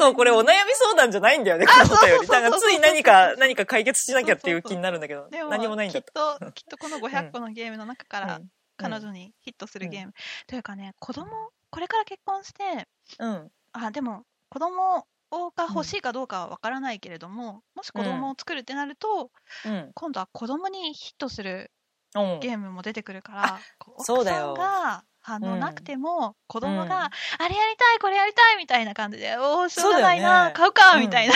[0.00, 1.98] そう、これお悩み相談じゃないんだよね、このお便り。
[1.98, 8.48] そうそうそうそうだからつい何か、何か解決しなきゃっていう気になるんだけど、でも、何もないんだきっと、きっとこの500個のゲームの中から、うん
[8.80, 10.14] 彼女にヒットするゲーム。
[10.46, 11.26] というかね、子供、
[11.68, 13.50] これから結婚して、うん。
[13.72, 19.30] あ、でも、子供が欲しいかどうかはわからないけれども、もし子供を作るってなると、
[19.66, 19.90] うん。
[19.94, 21.70] 今度は子供にヒットする
[22.16, 22.40] うん。
[22.40, 23.60] ゲームも出てくるから、
[23.98, 27.08] そうだよが反応なくても、子供が、うんあ
[27.48, 31.34] れやりたい、これやりたいみたいな感じで、おー、しょうがないそうだよねな、買うか、うんみたいな。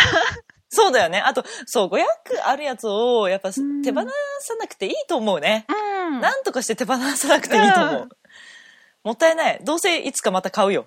[0.69, 1.21] そうだよね。
[1.21, 2.03] あと、そう、500
[2.47, 4.01] あるやつを、やっぱん手放
[4.41, 5.67] さなくていいと思うね。
[5.69, 6.21] うん。
[6.21, 8.03] なんとかして手放さなくていいと思う。
[8.03, 8.09] うん
[9.05, 9.61] もったいない。
[9.63, 10.87] どうせいつかまた買うよ。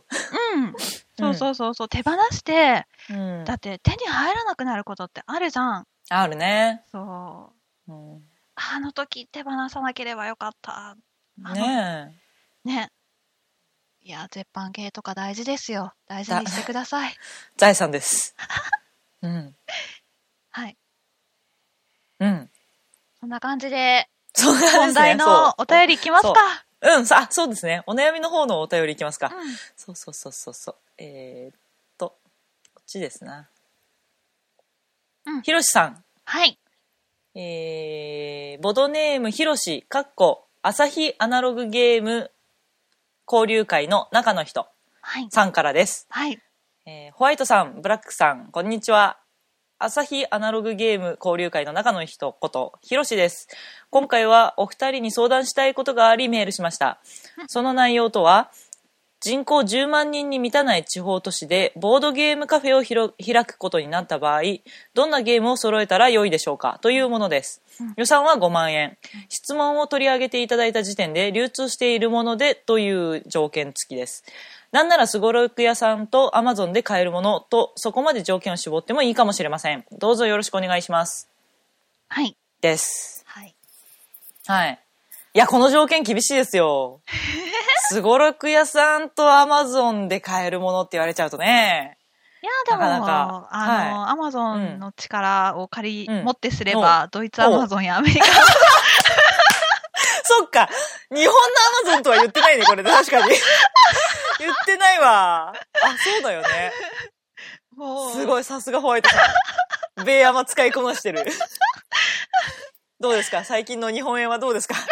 [0.55, 0.73] うん。
[1.19, 5.87] そうそうそうそう、手放して、うんだって手に入らなくなることってあるじゃん。
[6.09, 6.83] あるね。
[6.91, 7.53] そ
[7.87, 7.93] う。
[7.93, 8.21] うん
[8.55, 10.97] あの時手放さなければよかった。
[11.53, 12.26] ねえ。
[12.67, 12.91] ね。
[14.01, 15.93] いや、絶版系とか大事ですよ。
[16.07, 17.15] 大事にしてください。
[17.57, 18.35] 財産です。
[19.21, 19.55] うん。
[20.51, 20.77] はい。
[22.19, 22.51] うん。
[23.19, 26.33] そんな感じで、そうなんですね本題のお便りいきますか？
[26.81, 27.83] そううん、さあ、そうですね。
[27.87, 29.31] お悩みの方のお便りいきますか？
[29.35, 30.75] うんそうそうそうそうそう。
[30.99, 31.59] えー、っ
[31.97, 32.19] と、
[32.75, 33.49] こっちですな。
[35.25, 36.03] うんひろしさん。
[36.25, 36.57] はい。
[37.33, 42.31] えー、ボドネームひろし、かっこ、朝日アナログゲーム
[43.29, 44.67] 交流会の中の人
[45.01, 45.27] はい。
[45.29, 46.07] さんからです。
[46.09, 46.39] はい。
[46.85, 49.17] えーホワイトさん、ブラックさん、こんにちは。
[49.79, 53.47] 朝日アナログゲーム交流会の中の人こと、ひろしです。
[53.89, 56.99] 今回はお二人に相談したいことがありメールしました。
[57.47, 58.49] その内容とは、
[59.19, 64.41] 人口10万人に満たない地方都市でボードゲームカフェを開くことになった場合、
[64.93, 66.77] どんなゲームを揃えたら良いでしょうか？
[66.81, 67.61] というものです。
[67.95, 68.97] 予算は5万円。
[69.29, 74.23] 質問を取り上げていただいた時点で流通しているものでという条件付きです。
[74.71, 79.85] なんならすごろく屋さんとアマゾンで買えるものとそこまで条件を絞ってもいいかもしれません。
[79.93, 81.29] どうぞよろしくお願いします。
[82.07, 82.37] はい。
[82.61, 83.23] です。
[83.25, 83.55] はい。
[84.45, 84.86] はい。
[85.37, 87.03] いや、この条件厳しいですよ。
[87.93, 91.99] すごろく屋さんとアマゾンで買えるものって言われちゃうとね。
[92.41, 98.25] いや、でも、なかなかあの、アマゾンの力を借り、うん持ってすれば、ドイツアマゾンやアメリカ
[100.23, 100.67] そっか。
[101.11, 101.39] 日本の
[101.83, 102.83] アマゾンとは言ってないね、これ。
[102.83, 103.35] 確かに。
[104.39, 105.53] 言ってないわ。
[105.83, 106.73] あ、そうだよね。
[108.15, 109.17] すごい、さすがホワイトさ
[109.97, 110.03] ん。
[110.03, 111.23] 米山使いこなしてる。
[112.99, 113.43] どうですか？
[113.43, 114.75] 最近の日本円はどうですか？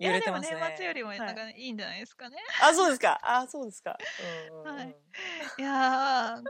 [0.00, 0.56] いや揺れてますね。
[0.60, 2.36] 年末よりもはいなんかいいんじゃないですかね。
[2.62, 3.18] あ、そうですか？
[3.24, 3.98] あ、そうですか。
[4.52, 4.96] うんうんうんはい
[5.58, 6.42] いやー、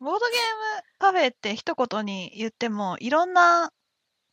[0.00, 0.38] ボードゲー
[0.78, 3.72] ムカフェって一言に言っても、いろんな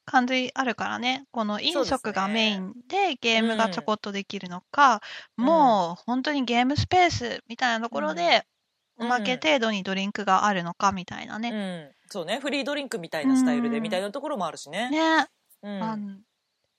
[0.06, 1.26] 感じあるからね。
[1.32, 5.02] この飲食がメインでゲームがちょこっとできるのか、
[5.38, 8.53] もう本当にゲームスペースみたいなところで、うん
[8.98, 11.50] おまけ程度にドリンクがあるのかみたいなうね。
[11.50, 11.92] ん。
[12.10, 12.40] そうね。
[12.40, 14.90] フリードリンクみたいなスタイルでうんみたいなところもあるしね。
[14.90, 15.28] ね。
[15.64, 16.22] うん。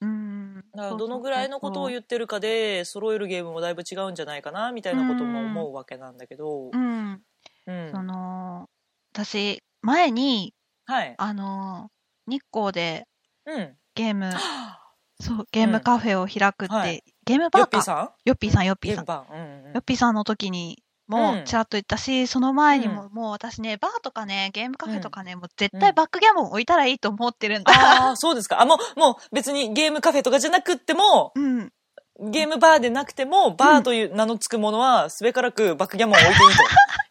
[0.00, 0.64] うん。
[0.74, 7.22] だからどのぐらいのことを言ってるかで揃えるゲームもだいぶ違うんじゃないかなみたいなことも思うわけなんだけどう、ん。
[7.66, 8.68] うんその、
[9.12, 10.55] 私、前に、
[10.87, 11.90] はい、あの、
[12.27, 13.07] 日光で
[13.46, 14.31] うん、ゲーム、
[15.20, 17.66] そう、ゲームカフェを開くって、はいゲームバーか。
[17.66, 18.11] ヨッピーさん？
[18.27, 19.05] ヨッピーさん、ヨッピーさん。
[19.07, 27.73] ゲームバー、うんうんヨッピーさんの時にもうんちらっと言ったし、その前にも、もう私ね、バーとかね、ゲームカフェとかね、もう絶対バックギャモン置いたらいいと思ってるんだ。
[27.73, 31.73] ああそうですかあもうもう別にゲームカフェとかじゃなくってもうん。
[32.21, 36.51] ゲームバーでなくてもバーという名の付くものはすべからくバックギャモンを置いていい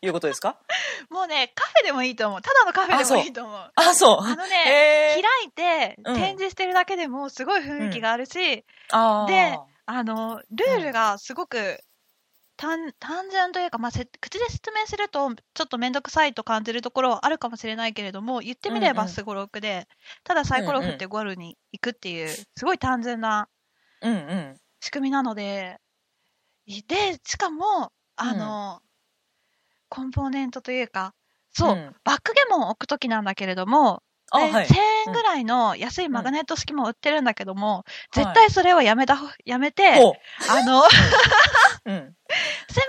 [0.02, 0.56] ということですか？
[1.12, 2.42] もうね、カフェでもいいと思う。
[2.42, 3.72] ただのカフェでもいいと思う。
[3.76, 4.56] あそうあのね、
[5.18, 8.32] へ開いてうん展示してるだけでもすごい雰囲気があるし、
[9.28, 11.82] であの、ルールがすごく
[12.58, 18.98] 単単純というか、まあ、せ口で説明するとちょっと面倒くさいと感じるところはあるかもしれないけれども、言ってみれうんうん。
[18.98, 19.88] ばすごろくで、
[20.24, 23.50] ただサイコロ振ってゴールに行くっていう、すごい単純な
[24.02, 24.58] うんうん。
[24.82, 25.80] 仕組みなので、
[26.66, 28.82] で、しかも、あの、
[29.90, 31.14] コンポーネントというか、
[31.52, 31.96] そう、ん。
[32.04, 34.04] バックギャモンを置くときなんだけれども、
[34.40, 34.66] はい。
[34.68, 34.76] 1000
[35.08, 37.84] 円ぐらいの安いマグネット式も売ってるんだけども、はい。
[38.16, 39.98] 絶対それはやめたほ、やめて、あ
[40.66, 40.84] の、
[41.86, 42.16] うん。
[42.70, 42.82] せ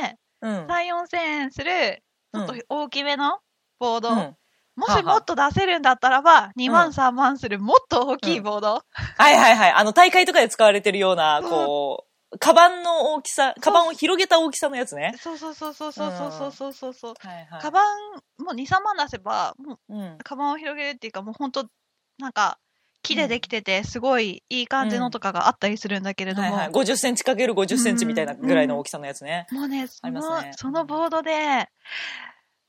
[0.00, 0.66] めてうん。
[0.66, 2.02] 3、4000円する、
[2.34, 3.40] ちょっとうん大きめの
[3.78, 4.36] ボード、うん。
[4.76, 8.82] もしもっと出せるんだったらば、2万、うん3万するもっと大きいボード、
[9.16, 9.72] はいはいはい。
[9.72, 12.07] あの、大会とかで使われてるような、こう、
[12.38, 15.14] カバンの大きさ、カバンを広げた大きさのやつね。
[15.18, 17.14] そうそうそうそうそうそうそうそうそう。
[17.18, 17.60] はいはい。
[17.60, 20.18] カバン、もう2、3万出せば、もううん。
[20.18, 21.68] カバンを広げるっていうか、もう本当
[22.18, 22.58] なんか、
[23.02, 26.68] 木でできてて、すごいいい感じのとかがあったりするんだけれども、はいはい。
[26.70, 29.46] 50センチかける50センチみたいなぐらいの大きさのやつね。
[29.50, 31.68] もうね、その、ねそのボードで、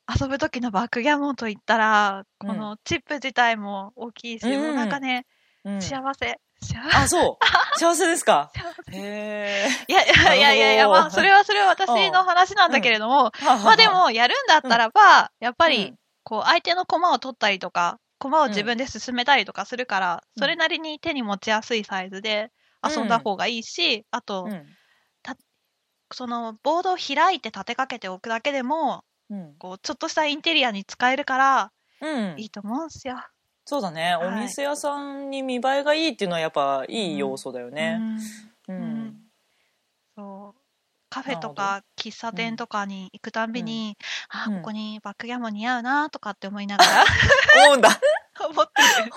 [0.07, 5.25] 遊ぶ時のバックギャモンといったら、このチップ自体も大きいし、うんもうなんかね、
[5.63, 5.81] うん。
[5.81, 6.39] 幸せ。
[6.61, 6.97] 幸せ。
[6.97, 7.45] あ、そう。
[7.79, 8.51] 幸せですか？
[8.91, 9.69] へえ。
[9.87, 10.07] いやい
[10.41, 15.93] やいやいやまあ、それはそれは私の話なんだけれども、まあで、も、やるんだったらば、やっぱり、
[16.23, 22.51] こう、相手の駒を取ったりとか、駒を自分で進めたりとかするから、うんそれなりに手に持ちやすいサイズで
[22.85, 24.65] 遊んだ方がいいし、あと、うん。
[26.11, 29.55] その、ボードを開いて立てかけておくだけでも、うん。
[29.59, 33.17] こう、ちょっとしたインテリアに使えるから、うんいいと思うんすよ。
[33.69, 34.15] そうだね。
[34.15, 37.99] はいお店屋さんに見栄えがいいっていうのはやっぱいい要素だよね。
[38.67, 39.15] ううんん。
[40.17, 40.59] そう。
[41.11, 43.95] カフェとか喫茶店とかに行くたんびに、
[44.29, 47.05] あうんここにバックギャモン似合うなとかって思いながら
[47.65, 47.89] 思うんだ。
[48.49, 49.11] 思ってる。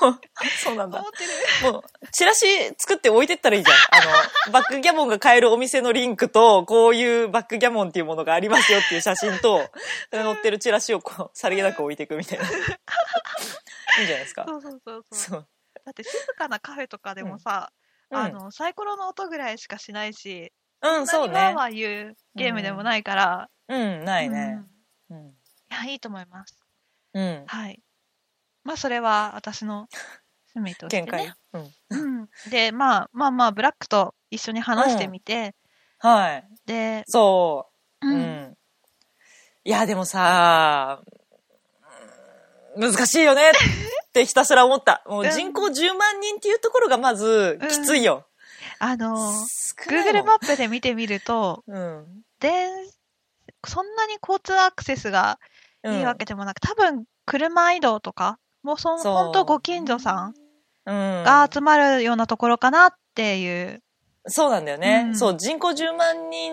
[0.62, 1.08] そうなんだ思。
[1.08, 1.24] って
[1.66, 1.72] る。
[1.72, 3.76] もう、チラシ作って置いてったらいいじゃん。
[3.90, 9.70] あの、バックギャモンが買えるお店のリンクと、こういうバックギャモンっていうものがありますよっていう写真と、
[10.10, 12.44] 載ってるチラシをこう、さりげなく置いていくみたいな。
[13.98, 14.44] いいんじゃないですか？
[14.46, 15.48] そうそうそうそう。
[15.84, 17.72] だって静かなカフェとかでもさ、
[18.10, 21.32] うんあの、サイコロの音ぐらいしかしないし、うん、そうね。
[21.32, 24.60] 何わーわー言うゲームでもないから、うん、ないね。
[25.08, 25.28] うんうん。
[25.28, 25.34] い
[25.70, 26.58] や、いいと思います。
[27.14, 27.44] うん。
[27.46, 27.80] はい。
[28.64, 29.88] まあ、それは私の
[30.54, 31.34] 趣味として、ね。
[31.54, 31.70] うん。
[31.90, 32.28] うん。
[32.50, 35.54] で、まあまあまあ、ブラックと一緒に話してみて、
[35.98, 36.48] はい。
[36.66, 37.70] で、そ
[38.02, 38.06] う。
[38.06, 38.10] う。
[38.10, 38.56] うんん。
[39.64, 41.21] いや、でもさ、うん
[42.76, 43.50] 難しいよね
[44.08, 45.02] ってひたすら思った。
[45.06, 48.26] もう人口10万人っていうところがまずきついよ。
[48.78, 52.22] あの、少ないも Google んマップで見てみると、うん。
[52.40, 52.68] で、
[53.66, 55.38] そんなに交通アクセスが
[55.82, 60.34] うんいいわけでもなく、多分、車移動とか、もうそん、そうほんとご近所さん
[60.86, 61.22] うん。
[61.24, 63.82] が集まるようなところかなっていう。
[64.26, 65.06] そうなんだよね。
[65.08, 65.18] うん。
[65.18, 66.52] そう、人口10万人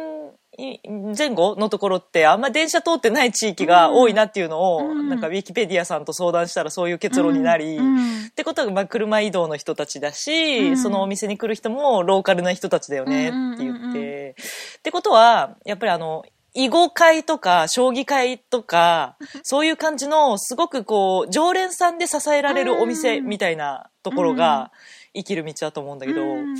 [1.17, 5.10] 前後のところってあんま電車通ってない地域が多いなっていうのを、うん。
[5.10, 10.77] なんかウィキペディアさんと相談したらそういう結論になり、うんってことは、まあ、車移動の人たちだし、うん。
[10.77, 14.36] そのお店に来る人もローカルな人たちだよねって言って。
[14.77, 24.71] ってことは、やっぱりあの、囲碁会とか、将棋会とか、 そういう感じの、すごくこう、常連さんで支えられるお店みたいなところが、
[25.13, 26.55] 生きる道だと思うんだけど、うん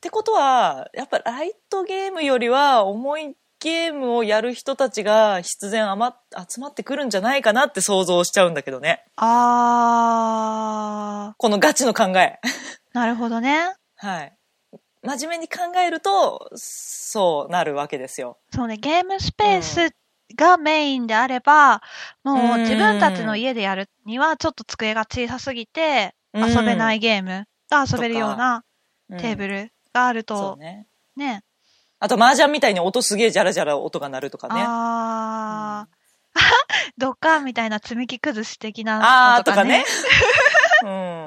[0.00, 5.98] ってことは、やっぱライトゲームよりは、重いゲームをやる人たちが必然集
[6.62, 9.04] まってくるんじゃないかなって想像しちゃうんだけどね。
[9.16, 9.34] あ
[11.36, 12.40] このガチの考え。
[12.42, 12.48] ー、
[12.96, 13.74] なるほどね。
[13.96, 14.32] はい。
[15.02, 18.38] 真面目に考えると、そうなるわけですよ。
[18.54, 19.94] そうね、ゲームスペース
[20.34, 21.82] がメインであれば、
[22.24, 28.64] もう自分たちの家でやるにはちょっと机が小さすぎて、遊べないゲームが遊べるような
[29.10, 30.86] うんテーブルがあるそとう、ね。
[31.16, 31.42] ね。
[31.98, 34.54] あと、麻雀みたいに音すげえジャラジャラ音が鳴るとかね。
[34.66, 36.00] あー。
[36.96, 39.84] ドッカーンみたいな積み木崩し的あなのーとかね
[40.82, 41.26] とかね。。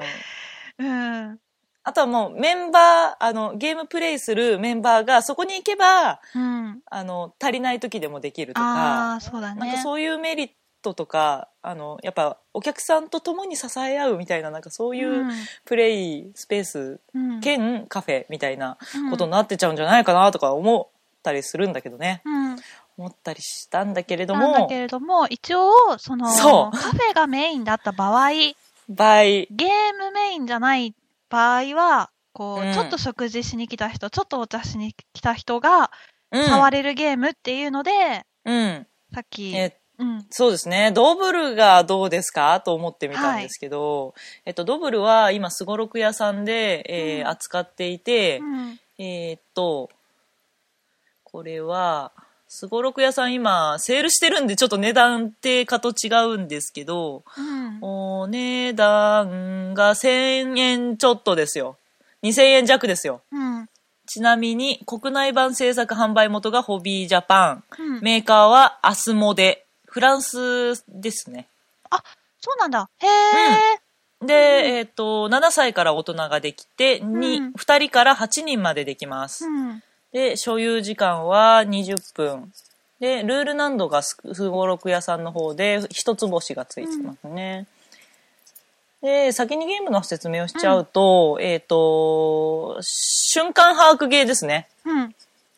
[0.78, 0.86] うん。
[0.86, 1.38] うん。
[1.86, 6.80] あとはもうメンバー、あの、ゲームプレイするメンバーがそこに行けば、うん。
[6.86, 9.60] あの、足りない時でもできるとあか、あ、そうだね。
[9.60, 10.50] なんかそういうメリッ
[10.84, 15.24] トとか、あの、やっぱお客さんと共に支え合うみたいな、なんかそういう
[15.64, 19.10] プレイスペースうん、兼カフェみたいなうん。
[19.10, 20.88] ことになってちゃうんじゃないかなとか思っ
[21.22, 22.22] たりするんだけどね。
[22.24, 22.56] うん。
[22.96, 24.52] 思ったりしたんだけれども。
[24.52, 26.76] だけ、れども、一応、その、そう。
[26.76, 28.30] カフェがメインだった場合、
[28.88, 29.68] 場合、ゲー
[29.98, 30.94] ムメインじゃない
[31.28, 32.72] 場合は、こう、うん。
[32.72, 35.90] ちょっと食事しに来た人、ちょっとお茶しに来た人が、
[36.30, 36.46] うん。
[36.46, 38.86] 触れるゲームっていうので、うん。
[39.12, 40.26] さっき、えうん。
[40.30, 40.90] そうですね。
[40.92, 42.60] ドブルがどうですか？
[42.60, 48.80] と思ってみたんですけど、えっと、ドブルは今、すごろく屋さんで、えーうん扱っていて、うん。
[48.98, 49.90] えーっと、
[51.24, 52.12] これは、
[52.48, 57.78] すごろく屋さん今、セールしてるんで、ちょっと値段定価と違うんですけど、うん。
[57.80, 61.76] お値段が1000円ちょっとですよ。
[62.22, 63.22] 2000円弱ですよ。
[63.32, 63.68] うん。
[64.06, 67.64] ちなみに、国内版制作販売元がホビージャパン。
[67.78, 68.00] うん。
[68.02, 69.63] メーカーはアスモデ。
[69.94, 71.46] フランスですね。
[72.40, 72.90] そうなんだ。
[72.98, 74.26] へえ。
[74.26, 74.34] で、
[74.78, 79.46] えっ、と、7歳から大人ができて、にうん2人から8人までできます。
[79.46, 79.82] うん。
[80.12, 82.52] で、所有時間は20分。
[82.98, 87.68] で、ルール難度がすすごろく屋さんの方で一つ星がついてますね。
[89.00, 94.66] で、先にゲームの説明をしちゃうと、えっ、と、瞬間把握ゲーですね。
[94.84, 95.14] うん。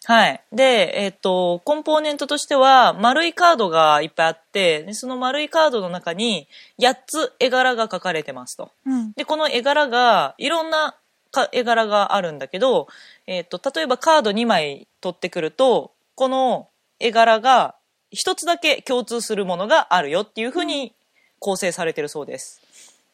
[0.08, 0.40] はい。
[0.52, 6.46] で、えっ、と、コンポーネントとしては、丸いカードがいっぱいあって、でその丸いカードの中に
[6.78, 8.70] 8つ絵柄が描かれてますと。
[8.86, 9.12] うん。
[9.14, 10.94] で、この絵柄が、いろんな
[11.32, 12.86] か絵柄があるんだけど、
[13.26, 16.68] えっ、と、例えばカード2枚取ってくると、この
[17.00, 17.74] 絵柄が
[18.12, 20.94] 一つだけ共通するものがあるよっていうふうに
[21.40, 22.62] 構成されてるそうです。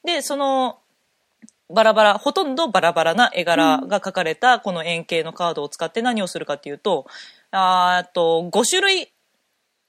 [0.05, 0.79] で、その、
[1.71, 7.07] バラバラ、ほとんどバラバラな絵柄が描かれたこの円形のカードを使って何をするかっていうと、
[7.51, 9.13] あーっと、5種類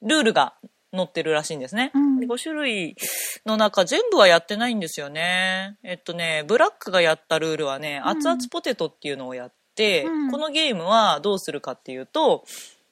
[0.02, 0.54] ルールが
[0.94, 1.90] 載ってるらしいんですね。
[1.94, 2.96] うんで5種類
[3.44, 5.76] の中全部はやってないんですよね。
[5.82, 12.44] えっとね、ブラックがやったルールはね、うん熱々ポテトっていうのをやって、うんこのゲームはどうするかっていうと、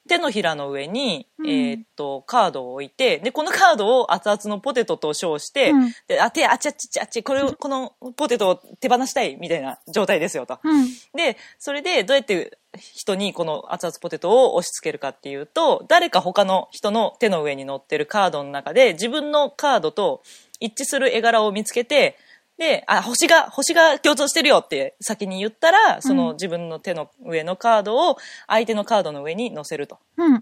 [0.09, 10.59] 手のひらの上に、うんえーっと、カードを置いて、で、このカードを熱々のポテトと称して、うんで、あ、手、あっちあっちあっち、これを、このポテトを手放したいみたいな状態ですよと。
[10.63, 10.87] うん。
[11.15, 20.23] で、それでどうやって人にこの熱々ポテトを押し付けるかっていうと、誰か他の人の手の上に乗ってるカードの中で自分のカードと
[20.59, 22.17] 一致する絵柄を見つけて、
[22.63, 29.99] で、あ、星が、星が共通してるよって先に言ったら、その自分の手の上のカードを相手のカードの上に乗せると。
[30.17, 30.37] うん。
[30.37, 30.41] っ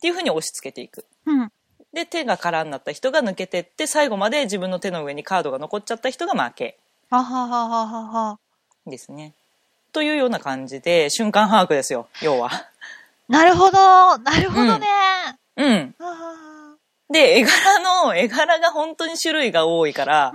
[0.00, 1.04] ていうふうに押し付けていく。
[1.26, 1.52] うん。
[1.92, 6.78] で、手が空になった人が抜けてって、最後まで自分の手の上にカードが残っちゃった人が負け
[7.10, 8.38] はははははは。
[8.84, 9.34] ですね。
[9.92, 12.50] というような感じで、瞬間把握ですよ、要は。
[13.28, 14.18] なるほど。
[14.18, 14.88] なるほどね。
[15.58, 15.94] うん。
[15.96, 16.53] ははは
[17.12, 20.32] で、絵柄の、絵柄が本当に種類が多いから、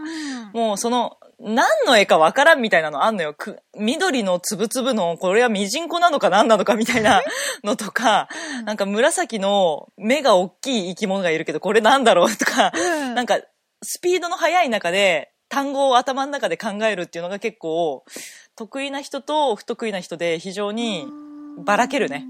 [0.53, 0.61] うん。
[0.61, 3.33] もうその、何の絵かわからんみたいなのあんのよ。
[3.33, 7.21] く緑のつぶつぶの、これはミジンコなのか何なのかみたいな
[7.63, 8.27] のとか、
[8.65, 13.39] なんか紫の目が大きい生き物がいるけど、これなんだろうとか、うんなんか、
[13.81, 18.03] スピードの速い中で、単語を頭の中で考えるっていうのが結構、
[18.55, 21.07] 得意な人と不得意な人で非常に、
[21.57, 22.25] ばらけるね。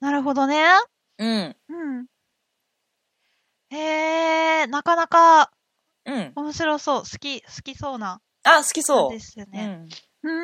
[0.00, 0.64] なるほどね。
[1.18, 2.06] うん、うん。
[3.70, 5.50] へえ、なかなか
[6.06, 6.32] うん。
[6.34, 7.00] 面白そう。
[7.00, 9.12] 好き、好きそうなあ、好きそう。
[9.12, 9.86] ですよね。
[10.22, 10.30] うん。
[10.30, 10.36] うーん。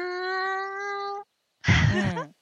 [2.20, 2.32] うん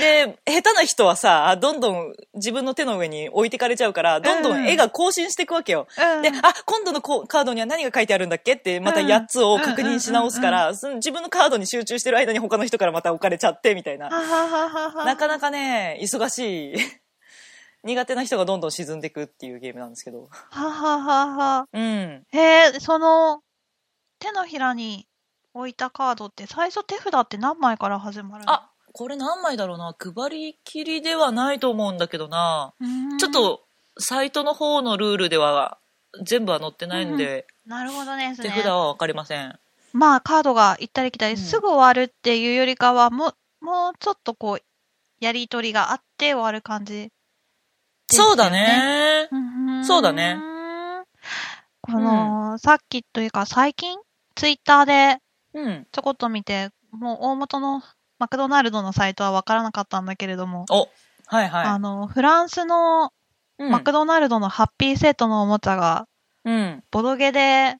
[0.00, 5.86] で、下手な人はさ、どんどん自分の手の上に置いてかれちゃうから、どんどん絵が更新していくわけよ。
[5.98, 8.54] うんで、あ、今度のこカードには何が書いてあるんだっけ？
[8.54, 14.08] って、またうん8つを確認し直すから、その自分のカードに集中してる間に他の人からまた置かれちゃって、みたいな。
[14.08, 15.04] ははははは。
[15.04, 17.01] なかなかね、忙しい。
[17.84, 20.28] 苦手な人がどんどん沈んでいくっていうゲームなんですけど。
[20.50, 21.66] はははは。
[21.72, 21.80] うん。
[21.80, 23.42] へえ、その、
[24.18, 25.06] 手のひらに
[25.54, 28.52] 置いたカードって最初手札って何枚から始まるの？
[28.52, 29.96] あ、これ何枚だろうな。
[29.98, 32.72] 配りきりではないと思うんだけどな。
[33.18, 33.64] ちょっと、
[33.98, 35.78] サイトの方のルールでは
[36.24, 38.34] 全部は載ってないんで、なるほどね。
[38.36, 39.58] 手札はわかりません。
[39.92, 44.62] まあ、カードが行ったり来たり、うんすぐ終わるっていうよりかは、もう、もうちょっとこう、
[45.20, 47.10] やりとりがあって終わる感じ、
[48.12, 48.50] そうだ。
[48.50, 49.28] ね。
[49.30, 50.38] うんそうだね。
[51.80, 53.98] この、さっきというか最近
[54.36, 55.18] ツイッターで
[55.54, 55.86] うん。
[55.92, 57.82] ちょこっと見て、もう大元の
[58.18, 60.88] マクドナルドのサイトはわからなかったんだけれども、お、
[61.26, 61.66] はいはい。
[61.66, 63.12] あの、フランスの
[63.58, 66.06] うんマクドナルドのハッピーセットのおもちゃが、
[66.44, 66.82] うん。
[66.90, 67.76] ボドゲで、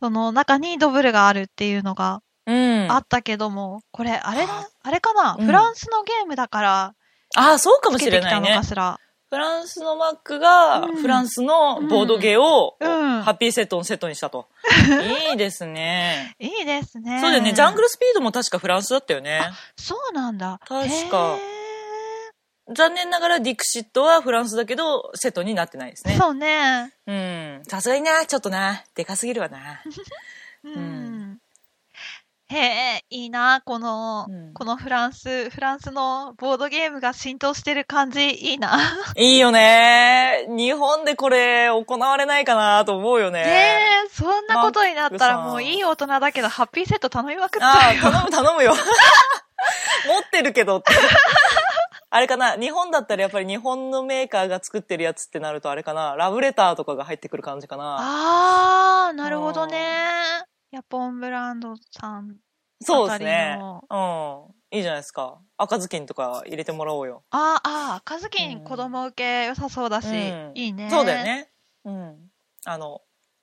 [0.00, 2.90] その中にドブルがあるっていうのがうん。
[2.90, 6.94] ああったけども、これ、あれだ、あれかな、うんフランスのゲームだから、
[7.36, 8.62] あ、そうかもつしれないねのか。
[8.62, 8.98] しら。
[9.30, 14.48] フランスのマックが、うんフランスのボードゲーを、うんハッピーセットのセットにしたと。
[15.30, 16.34] いいですね。
[16.38, 17.20] いいですね。
[17.20, 17.52] そうだよね。
[17.52, 19.42] ジャングルスピードも確かフランスだったよね。
[19.76, 20.60] そうなんだ。
[20.66, 21.58] 確かへ
[22.74, 26.14] 残念ながらディクシットはフランスだけど、セットになってないですね。
[26.14, 26.94] ーそうね。
[27.06, 27.62] うん。
[27.66, 29.82] さすがにな、ちょっとな、でかすぎるわな。
[30.64, 31.38] うん。
[32.50, 38.78] へえ、いいな、この、うんこのフランス、フランスのボードゲームが浸透してる感じ、いいな。
[39.16, 40.46] いいよね。
[40.48, 43.44] 日本でこれ行われないかなと思うよね。
[43.44, 48.02] ねえ、そんなことになったらもういい大人だけど、ハッピーセット頼みまくっちああ、ゃうよ。
[48.02, 48.74] 頼む頼むよ。
[50.08, 50.92] 持ってるけどって。
[52.10, 60.42] あれかな日本だったらやっぱり日本のメーカーが作ってるやつってなるとあれかなラブレターとかが入ってくる感じかなあー、なるほどね。
[60.70, 62.36] ヤポンブランドさん。
[62.82, 63.80] そうですねあ。
[63.90, 64.76] うん。
[64.76, 65.40] いいじゃないですか。
[65.56, 67.24] 赤ずきんとか入れてもらおうよ。
[67.30, 70.90] あー、あー、赤ずきん子供受け良さそうだし、うんいいね。
[70.90, 71.24] そうだよ。
[71.24, 71.50] ね。
[71.84, 72.30] うん。
[72.66, 73.00] あの、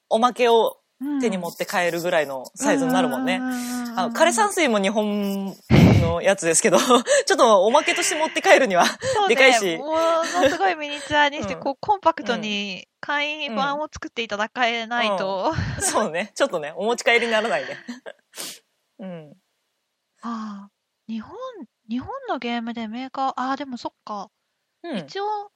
[0.09, 0.84] おまけをうん、
[1.21, 3.39] 手に持って帰るぐらいのサイズになるもんね。
[3.41, 5.55] あの、枯彼山水も日本
[6.01, 8.85] のやつですけど、 ちょっとおまけとして持って帰るには、
[9.27, 15.53] でかいしものすごいミニチュアにして、うんこう、コンパクトに簡易版を作っていただかないと。
[15.79, 16.31] そうね。
[16.35, 17.77] ちょっとね、お持ち帰りにならないね。
[18.99, 19.37] うん。
[20.21, 20.71] ああ、
[21.07, 21.37] 日本、
[21.89, 24.29] 日本のゲームでメーカー、ああ、でもそっか。
[24.83, 24.97] うん。
[24.97, 25.51] 一応、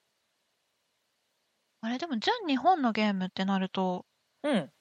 [1.82, 4.06] あれ、でも純日本のゲームってなると、
[4.44, 4.72] うん。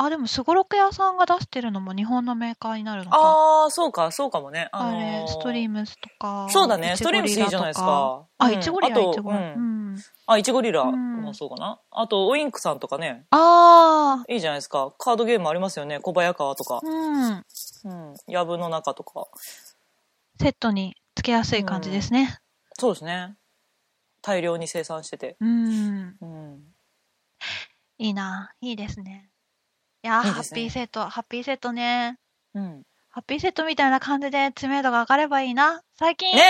[0.00, 3.16] あ、でもすごろく屋さんが出してるのも日本のメーカーになるのか。
[3.18, 4.68] ああ、そうか、そうかもね。
[4.70, 6.46] あのーれ、ストリームスとか。
[6.50, 8.24] そうだね、ストリームスいいじゃないですか。
[8.38, 9.54] あ、うんイチゴリラ、あとイチゴリラ。
[10.26, 11.80] あ、イチゴリラうんもそうかな。
[11.90, 14.92] あと、ウインクさんとかね、あいいじゃないですか。
[14.98, 15.98] カードゲームありますよね。
[15.98, 16.80] 小早川とかあ、。
[16.80, 17.32] うん。
[17.32, 18.14] うん。
[18.28, 19.26] やぶの中とか。
[20.40, 22.38] セットにつけやすい感じですね。
[22.78, 23.34] そうですね。
[24.22, 25.36] 大量に生産してて。
[25.40, 26.16] うん。
[26.20, 26.62] うん。
[27.98, 28.52] いいな。
[28.60, 29.28] いいですね。
[30.02, 32.18] いやーハッいいですねピーセット、ハッピーセットね。
[32.54, 32.82] うん。
[33.10, 35.82] ハッピーセットみたいな感じで知名度が上がればいいな。
[35.98, 36.42] 最近、ね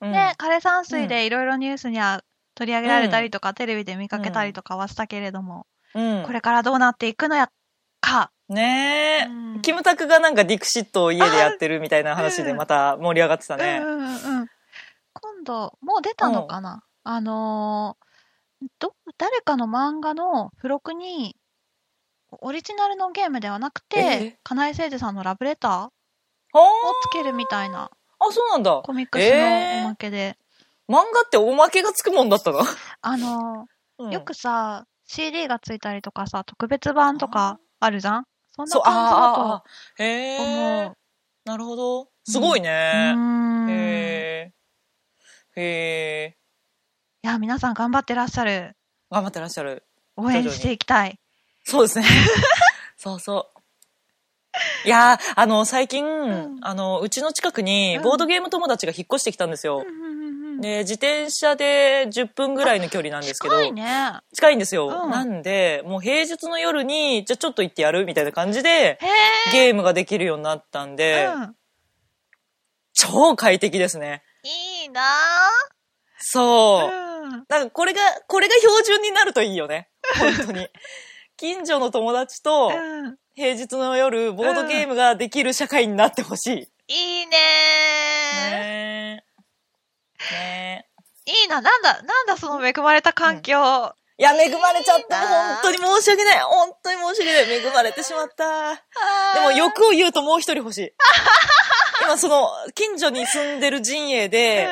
[0.00, 2.22] うんね、枯山水でいろいろニュースには
[2.54, 6.22] 取り上げられたりとか、テレビで見かけたりとかはしたけれども、うん。
[6.24, 7.50] これからどうなっていくのや
[8.00, 8.30] か。
[8.48, 13.80] ねえ、うんキムタクがなんかディクシットを家でやってるみたいな話でまた盛り上がってたね。
[13.82, 14.48] うんうんうんうん。
[15.14, 18.04] 今度、もう出たのかな、あのー
[18.78, 21.36] ど、誰かの漫画の付録に、
[22.40, 25.90] オリジナルのゲームではなくてえ、金井誠司さんのラブレターを
[27.02, 28.82] つけるみたいなあ、そうなんだ。
[28.84, 30.36] コミックスのおまけで、
[30.88, 32.60] 漫画っておまけがつくもんだったの、
[33.02, 33.66] あの
[33.98, 38.24] うんーよくさ、CD がついたりとかさ、特別版とかあるじゃん？
[38.56, 40.96] そんな感じだあと思う。。
[41.44, 42.08] なるほど。
[42.24, 43.12] すごいううね。
[43.14, 43.68] ーん。
[43.68, 44.52] いへ
[45.56, 45.60] え。
[45.60, 46.36] へえ。
[47.22, 48.76] や、皆さん頑張ってらっしゃる。
[49.10, 49.84] 頑張ってらっしゃる。
[50.16, 51.18] 応援していきたい。
[51.64, 52.06] そうですね。
[52.96, 53.60] そうそう。
[54.86, 59.84] いやー、あの、最近、んあの、うちの近くにうんボードゲーム友達が引っ越してきたんですよ。
[60.60, 63.56] で、自転車で10分ぐらいの距離なんですけど。
[63.56, 64.20] 近いね。
[64.32, 64.86] 近いんですよ。
[65.04, 68.98] うんなんで、もう平日の夜に、じゃあちょっと行ってやるみたいな感じで。
[69.52, 71.56] ゲームができるようになったんで、うん。
[72.92, 74.22] 超快適ですね。
[74.44, 75.02] いいな
[76.18, 76.88] そう。
[76.88, 77.04] ぁ。
[77.24, 79.88] うんかこれが、これが標準になるといいよね。
[80.18, 80.68] 本当に。
[81.36, 83.16] 近所の友達とうん。
[83.36, 86.52] 平日の夜、ボードゲームができる社会になってほしい。
[86.86, 87.36] いいね
[88.50, 89.22] ね
[90.30, 90.34] え。
[90.34, 90.86] ね
[91.26, 91.32] え。
[91.42, 91.60] いいな。
[91.60, 93.56] なんだ、なんだその恵まれた環境。
[94.16, 95.22] いや、恵まれちゃった。
[95.24, 96.40] いいな本当に申し訳ない。
[96.40, 97.66] 本当に申し訳ない。
[97.66, 98.74] 恵まれてしまった。
[98.74, 100.92] でも欲を言うともう一人欲しい。
[102.04, 104.68] 今その、近所に住んでる陣営で、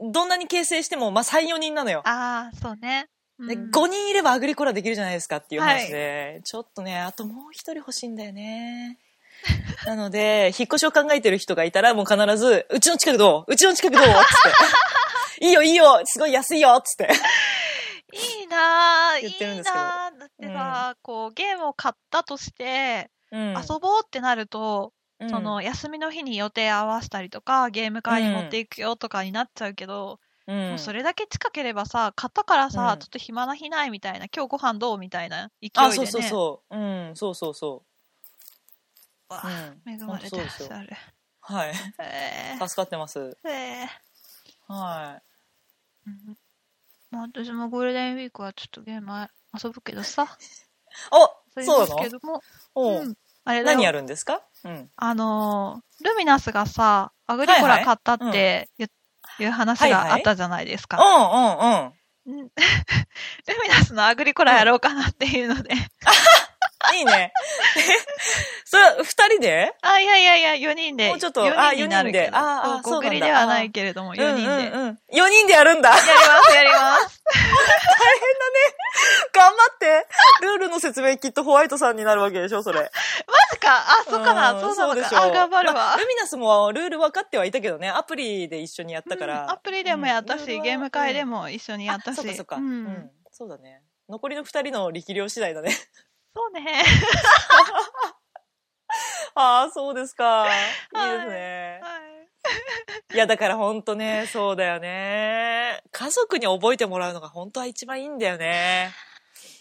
[0.00, 0.12] うん。
[0.12, 2.02] どんなに形成しても、まあ3、4人なのよ。
[2.04, 3.08] ああ、そうね。
[3.46, 3.70] で、うん。
[3.70, 8.98] 5人いればアグリコラできるじゃないですかっていう話で、ちょっとね、あともう一人欲しいんだよね。
[9.86, 13.52] なので、引っ越しを考えてる人がいたら、もう必ず、うちの近くどう？
[13.52, 14.04] うちの近くどう？
[14.04, 14.10] つっ
[15.38, 15.40] て。
[15.46, 16.02] いいよ、いいよ。
[16.04, 16.80] すごい安いよ。
[16.84, 17.10] つって。
[18.12, 19.20] いいなぁ。
[19.20, 20.18] いいなぁ。
[20.18, 23.54] だってさ、こう、ゲームを買ったとして、うん。
[23.56, 25.30] 遊ぼうってなると、うん。
[25.30, 30.18] その、休みの日に予定合わせたりとか、ゲーム会に持っていくよとかになっちゃうけど、
[30.50, 35.86] うんもうそれだけ近ければさ、買ったからさ、うんちょっと暇な日ないみたいな、今日ご飯どうみたいな勢いでね。
[35.86, 36.76] あ、そうそうそう。
[36.76, 36.78] う
[37.10, 37.84] ん、そうそうそ
[39.30, 39.32] う。
[39.32, 40.90] わうん恵まれてらっしゃる。
[41.40, 41.72] はい。
[42.00, 43.18] え助かってます。
[43.18, 45.22] ー、えーは
[46.06, 46.36] うん
[47.10, 49.28] まあ私もゴールデンウィークはちょっとゲーム
[49.62, 50.24] 遊ぶけどさ。
[50.36, 50.36] い。
[51.12, 52.42] おそそううなすけども、
[52.74, 54.42] おううん、あれ何やるんですか？
[54.64, 54.90] うん。
[54.96, 58.90] あのー、ルミナスがさ、アグリコラ買ったっていう,、
[59.44, 60.98] いう話があったじゃないですか。
[60.98, 62.40] うんうんうん。
[62.40, 62.50] うん
[63.46, 65.70] ルミナスのアグリコラやろうかなっていうので。
[66.94, 67.32] いいね。
[67.76, 67.80] え
[68.64, 69.74] それは二人で？
[69.82, 71.08] あ、いやいやいや、4人で。
[71.08, 71.72] もうちょっと4あ。
[71.74, 74.68] 四人でああそうそうなんだではないけれども、4人で。
[74.68, 74.98] うんうんうん。
[75.12, 75.90] 4人でやるんだ。
[75.90, 77.22] やります、やります。
[79.32, 80.06] 頑張って。
[80.42, 82.80] ルールの説明きっとホワイトさんになるわけでしょ、それ。
[82.80, 82.86] マ
[83.52, 83.76] ジか？
[83.76, 85.22] あ、そうかな、んそうなのでしょか。
[85.24, 85.96] あ、頑張るわまあ。
[85.96, 89.42] ルミナスもルール分かってはいたけどね、アプリで一緒にやったから。
[89.42, 92.16] うんアプリでもやったし、うんゲーム会でもも一緒にやったし。
[92.16, 92.56] そっかそっか。
[92.56, 93.10] ううんん。
[93.30, 93.82] そうだね。
[94.08, 95.76] 残りの二人の力量次第だね。
[96.34, 96.84] そうね。
[99.34, 100.46] ああ、そうですか。
[100.46, 101.80] いいはいですね。
[101.82, 102.00] はい
[103.12, 105.82] いや、だからほんとね、そうだよね。
[105.90, 108.92] 家族に覚えてもらうのが本当は一番いいんだよね。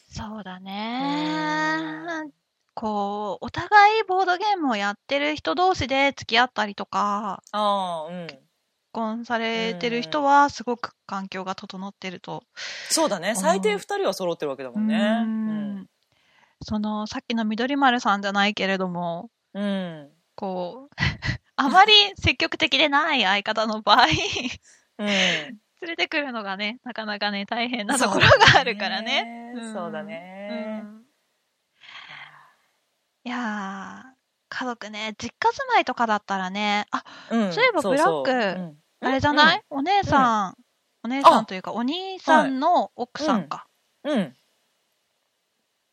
[0.10, 2.32] そうだね。
[2.74, 8.28] こう、お互いボードゲームをやってる人同士で付き合ったりとか、ああ、うん。
[8.28, 8.40] 結
[8.92, 12.44] 婚されてる人はすごく環境が整ってると。
[12.90, 13.36] そうだね。
[13.36, 14.96] 最低二人は揃ってるわけだもんね。
[14.96, 15.88] うん
[16.62, 19.64] その、さっきの緑丸さんじゃないけれども、うん。
[19.64, 19.68] う
[20.06, 20.12] ん。
[20.36, 20.96] こう、
[21.56, 24.06] あまり積極的でない相方の場合、
[25.00, 25.08] うん。
[25.82, 29.54] 連れてくるのがね、なかなかね、大変なところがあるからね。
[29.74, 30.82] そうだね。
[30.84, 31.00] うん
[33.26, 34.12] いやー、
[34.50, 40.58] 家族ね、実家住まいとかだったらね、あ、うんそういえばブラックうんあれじゃない、お姉さん、
[41.04, 43.68] お姉さんというか、お兄さんの奥さんか。
[44.04, 44.36] うん。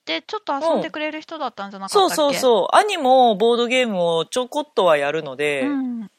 [0.06, 2.16] で、ちょっと遊んでくれる人だったんじゃなかそうったっけ？
[2.16, 2.76] そうそう。
[2.76, 6.10] 兄もボードゲームをちょこっとはやるので、うん。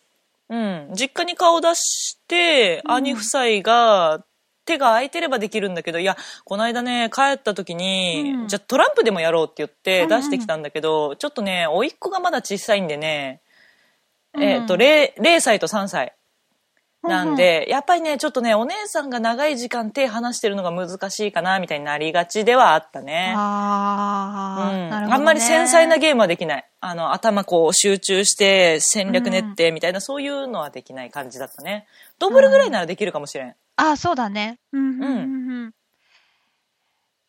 [0.49, 0.89] うん。
[0.93, 4.23] 実家に顔出して、うん兄夫妻が、
[4.65, 13.39] 手が空いてればできるんだけど、いや、この間ね、帰った時に、うんじゃあトランプでもやろうって言ってうんうん出してきたんだけど、ちょっとね、甥っ子がまだ小さいんでね、
[14.33, 16.13] うんえっ、と、0、0歳と3歳。
[17.03, 23.33] なんで、やっぱりね、ちょっとね、お姉さんが長い時間手離してるのが難しいかな、みたいになりがちではあったね。
[23.37, 25.13] あー、うんなるほど、ね。
[25.13, 26.65] あんまり繊細なゲームはできない。
[26.81, 31.87] あの、頭こう集中して戦略練ってみたいな、そういうのはできない感じだったね。
[32.19, 33.55] ドブルぐらいならできるかもしれん。
[33.75, 34.59] あ、そうだね。
[34.73, 35.71] うんうんうんうん。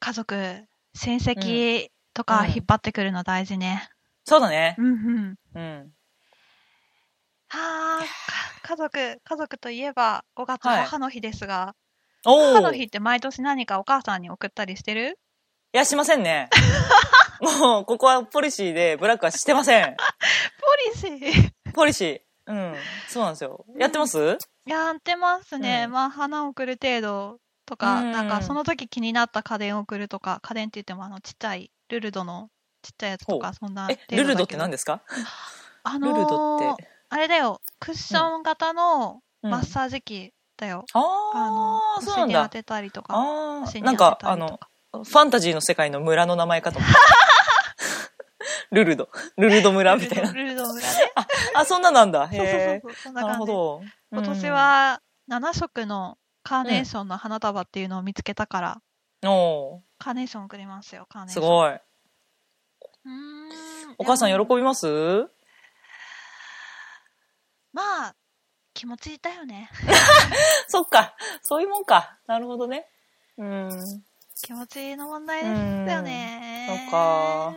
[0.00, 0.64] 家族、
[0.94, 3.88] 親戚とかうん引っ張ってくるの大事ね。
[4.24, 4.82] そうだねう。
[4.82, 5.92] んうん。
[7.52, 7.60] うん。
[7.60, 8.06] はあ、か
[8.62, 11.74] 家族、家族といえば5月はい母の日ですが、
[12.26, 12.54] おお。
[12.54, 15.18] 母の日いって毎年何かお母さんに送ったりしてる？
[15.72, 16.48] や、しませんね。
[17.60, 19.96] もう、ここはポリシーで、ブラックはしてません。
[20.60, 21.52] ポリシー？
[21.74, 22.20] ポリシー。
[22.46, 22.74] うん。
[23.08, 23.64] そうなんですよ。
[23.78, 24.38] やってます？
[24.66, 25.84] やってますね。
[25.86, 32.48] うんまあ、花を送る程度とか、うんなんかその時気になった家電を送るとか、家電って言ってもあのちっちゃいルルドの
[32.82, 34.16] ちっちゃいやつとか、そんなえ、ど。
[34.16, 35.02] ルルドって何ですか？
[35.84, 36.88] あルルドって。
[37.10, 40.84] あれだよ、クッション型のうんマッサージ機だよ。
[40.92, 40.98] あ
[41.34, 42.42] あのあ、、そうなんだ。
[42.44, 43.14] 当てたりとか。
[43.14, 44.58] ああ、なんか、あの、
[44.92, 46.98] ファンタジーの世界の村の名前かと思った。
[48.72, 49.08] ルルド。
[49.36, 50.32] ルルド村みたいな。
[50.32, 51.12] ルルド村ね。
[51.54, 52.28] あ、そんななんだ。
[52.28, 53.22] そうそうへそうそう、そんえ。
[53.22, 53.38] な感じ。
[53.38, 53.82] ほど。
[54.10, 55.00] 今年は
[55.30, 58.80] 7色のカーネーションの花束っていうのを見つけたから、
[59.22, 59.30] うん。
[59.30, 61.44] おカーネーション送りますよ、カーネーーション。
[61.44, 61.70] すごい。
[61.70, 63.10] うー
[63.92, 65.28] んお母さん喜びます？
[67.72, 68.16] まあ、
[68.74, 69.70] 気持ちいいだよね。
[70.68, 71.14] そっか。
[71.42, 72.18] そういうもんか。
[72.26, 72.86] なるほどね。
[73.36, 74.02] うん。
[74.42, 75.50] 気持ちいいの問題です
[75.92, 76.68] よね。
[76.68, 77.56] そっか。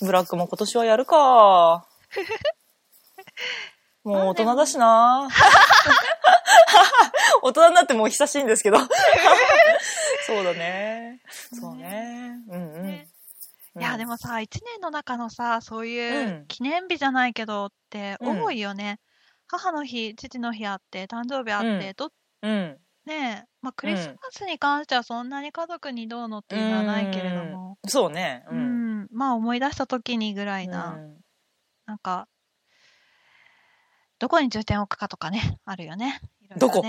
[0.00, 1.86] ブラックも今年はやるか。
[4.04, 5.28] もう大人だしな。
[7.42, 8.78] 大人になってもう久しいんですけど。
[10.26, 11.20] そうだね。
[11.52, 12.38] そうね。
[12.48, 12.82] うんうん。
[12.82, 13.08] ね
[13.78, 18.98] いや、でも、もさ、一年の中のさ、そういううん記念日じゃないけどってうん多いよね。
[19.48, 22.80] 母の日、父の日あって、誕生日あって、うんどうん。
[23.06, 23.14] ね
[23.46, 28.44] え、まあ、クリスマスに関してはそんなに家族にどうのっていうのはないけれども、そうね。
[28.48, 28.82] ううん。
[29.04, 31.20] ん、まあ思い出した時にぐらいな、うん
[31.86, 32.28] なんか、
[34.20, 36.20] どこに重点を置くかとかね、あるよね。
[36.56, 36.82] どこ？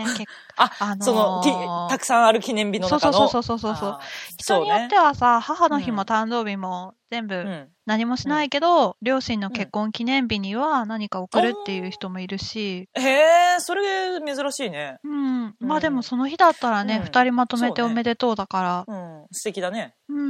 [0.56, 3.14] あ、あのーその、きたくさんある記念日のそう中の。
[3.14, 3.98] そうそうそうそうそう。
[4.38, 7.68] 人によってはさ、母の日うんも誕生日も全部。
[7.86, 13.04] 何もしないけど、両親の結婚記念日には何か送るっていう人もいるし、うん。
[13.04, 15.00] へえ、それ珍しいね。
[15.04, 15.56] うん。
[15.60, 19.28] まあでもその日だったらね、うん二、人まとめておめでとうだから、うん。
[19.32, 19.96] 素敵だね。
[20.08, 20.18] うん。
[20.18, 20.22] う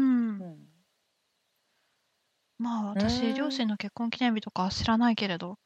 [0.46, 0.58] ん。
[2.60, 5.58] まあ、う私、ん両親の結婚記念日とかは知らないけれど。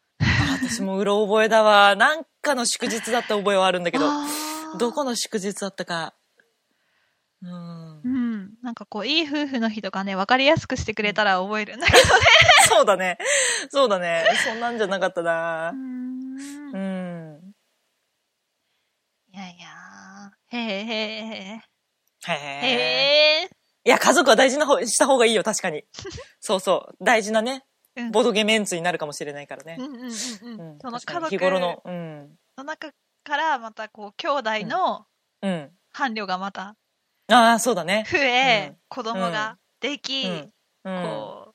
[0.65, 1.95] あ私もうろ覚えだわ。
[1.95, 4.05] なんかの祝日だった覚えはあるんだけど、
[4.77, 6.13] どこの祝日だったか。
[7.41, 8.07] うんう。
[8.07, 8.53] ん。
[8.61, 12.03] なんかこう、いい夫婦の日とかね、わかりやすくしてくれたら覚えるんだけどね。
[12.69, 13.17] そうだね。
[13.69, 14.25] そうだね。
[14.45, 15.75] そんなんじゃなかったなう。
[15.75, 16.37] ん
[16.73, 17.53] うん。
[19.33, 19.67] いやいや
[20.47, 21.61] へえへえへ。
[22.27, 22.31] え。
[22.31, 23.49] へえ。
[23.85, 25.83] いや、家族は大事な方、した方がいいよ、確かに。
[26.39, 27.03] そうそう。
[27.03, 29.77] 大事なね、うんボードゲメンツになるかもしれないからね。
[30.81, 32.35] その家族日頃の、うん。
[32.57, 32.91] の中
[33.23, 35.05] からまたこう兄弟の
[35.41, 35.71] うん。
[35.91, 36.75] 伴侶がまた
[37.31, 38.05] ああ、そうだね。
[38.09, 40.27] 増え、うん子供ができ。
[40.83, 41.53] こう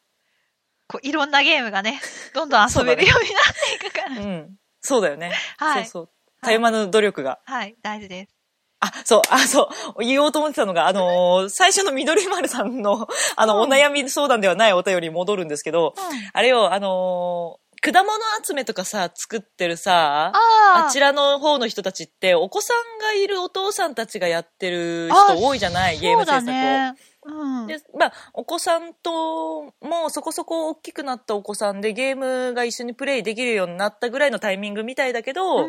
[0.87, 2.01] こういろんなゲームがね
[2.35, 4.57] どんどん遊べるようになっていくから、うん。
[4.81, 5.33] そうだよね。
[5.59, 6.11] はいそうそう。
[6.41, 7.41] たゆまぬ努力が。
[7.45, 8.38] はい大事です
[8.81, 13.71] あ、そう、あ、そう、言おうと思ってたのが、あのー最初の緑丸さんの、あの、うん。
[13.71, 16.31] お悩み相談ではないお便りに戻るんですけど、うん。
[16.33, 18.13] あれよ、あのー果物
[18.45, 26.43] 集めとかさ、作ってるさ、ああちらの方の人たちって、お子さんがいるお父さんたちがやってるあ人多いじゃないゲーム制作を。
[26.43, 26.95] そうだね。
[27.25, 27.67] うん。
[27.69, 35.69] で、まあ、お子さんともそこそこ大きくなったお子さんでゲームが一緒にプレイできるようになったぐらいのタイミングみたいだけど、う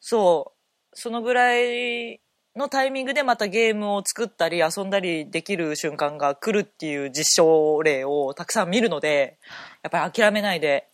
[0.00, 0.51] そう、
[0.94, 2.20] そのぐらい
[2.56, 9.38] のタイミングでまたゲームを作ったり遊んだりできる瞬間が来るっていう実証例をたくさん見るので、
[9.82, 10.88] やっぱり諦めないで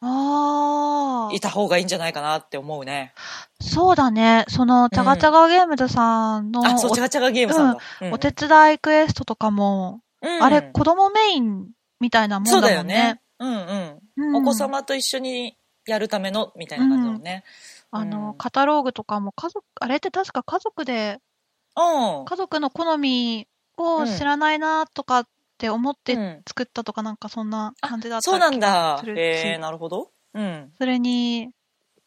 [0.00, 3.12] ああいた方がいいんじゃないかなって思うね。
[3.60, 7.80] そうだねそのチャガチャガゲームズさんのあ、そう、おチャガチャガゲームさんだ。
[8.02, 11.68] うんお手伝いクエストとかも、うんあれ子供メイン
[12.00, 13.20] みたいなもんそうだだもんねよね。
[13.38, 13.98] うんうん。
[14.16, 17.44] うんお子様と一緒にやるためのみたいな感じだもんね。
[17.90, 21.18] あの、うんカタローグとかも家族、あれって確か家族で、
[21.76, 22.24] うん。
[22.24, 25.28] 家族の好みを知らないなとかっ
[25.58, 29.06] て思ってうん作ったとかなんかそんな感じだったそうなんだす。
[29.06, 30.10] るしへえ、なるほど。
[30.34, 30.72] うん。
[30.78, 31.50] それに、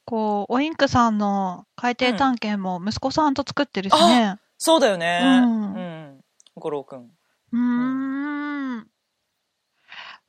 [0.05, 4.38] こう、オインクさんの海底探検も息子さんと作ってるしね。
[4.57, 5.19] そうだよね。
[5.21, 6.21] うんうん。
[6.55, 7.11] 五郎くん。
[7.51, 8.88] うーん。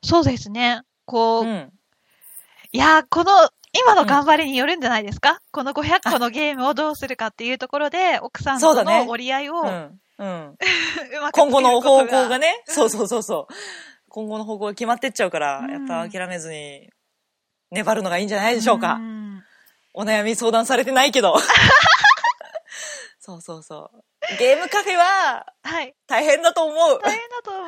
[0.01, 0.81] そうですね。
[1.05, 1.71] こう、うん。
[2.71, 3.31] いやー、この、
[3.73, 9.99] 今の頑張りによるんじゃないですか、この500個のゲームをどうするかっていうところで、奥さんとの折り合いをううん。
[10.19, 10.57] うん。
[11.21, 12.39] まく今後の方向がね。
[12.39, 13.53] ね、そうそうそうそう。
[14.09, 16.87] 今後の方向が決まってっちゃうから、うんやっぱ諦めずに
[17.71, 18.93] 粘るのがいいんじゃないでしょうか。
[18.93, 19.43] ん
[19.93, 21.35] お悩み相談されてないけど。
[23.19, 24.03] そうそうそう。
[24.37, 25.95] ゲームカフェははい。
[26.07, 26.99] 大変だと思う。
[27.01, 27.65] 大変だと思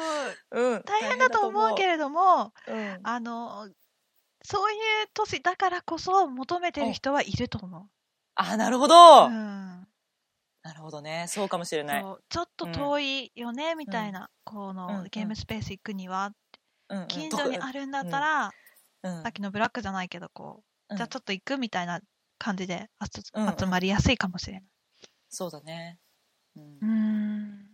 [0.52, 0.62] う。
[0.62, 0.84] うん。
[0.84, 2.52] 大変だと思うけれども。
[2.68, 3.00] うん。
[3.04, 3.70] あの、
[4.46, 4.80] そういう
[5.14, 7.90] 年だからこそ求めてる人はいると思
[8.36, 9.26] あ、なるほど。
[9.26, 9.28] う。
[9.28, 9.88] うん。
[10.64, 11.26] なるほどね。
[11.28, 12.02] そうかもしれない。
[12.02, 16.32] ちょっと遠いよね、みたいな、こうんのゲームスペース行くには、
[16.90, 18.52] うんうん近所にあるんだったら、
[19.02, 22.00] うんさっきのブラックじゃないけど、こう、うんじゃあちょっと行くみたいな
[22.38, 24.64] 感じで集うんうん集まりやすいかもしれない。
[25.30, 26.00] そうだね。
[26.56, 27.66] うん。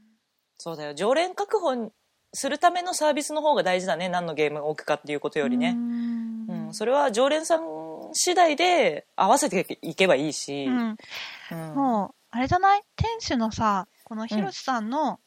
[0.57, 0.93] そうだよ。
[0.93, 1.91] 常連確保
[2.33, 4.09] するためのサービスの方が大事だね。
[4.09, 5.73] 何のゲームを置くかっていうことよりね。
[5.73, 6.30] んうん。
[6.73, 7.61] それは常連さん
[8.13, 10.65] 次第で合わせていけばいいし。
[10.65, 10.97] うん
[11.51, 12.83] うんもう、あれじゃない？
[12.95, 15.19] 店主のさ、このひろしさんの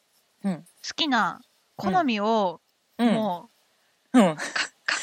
[0.43, 0.57] うん。
[0.57, 1.41] 好きな
[1.75, 2.61] 好みを、
[2.97, 3.13] うん。
[3.13, 3.49] も
[4.13, 4.35] う隠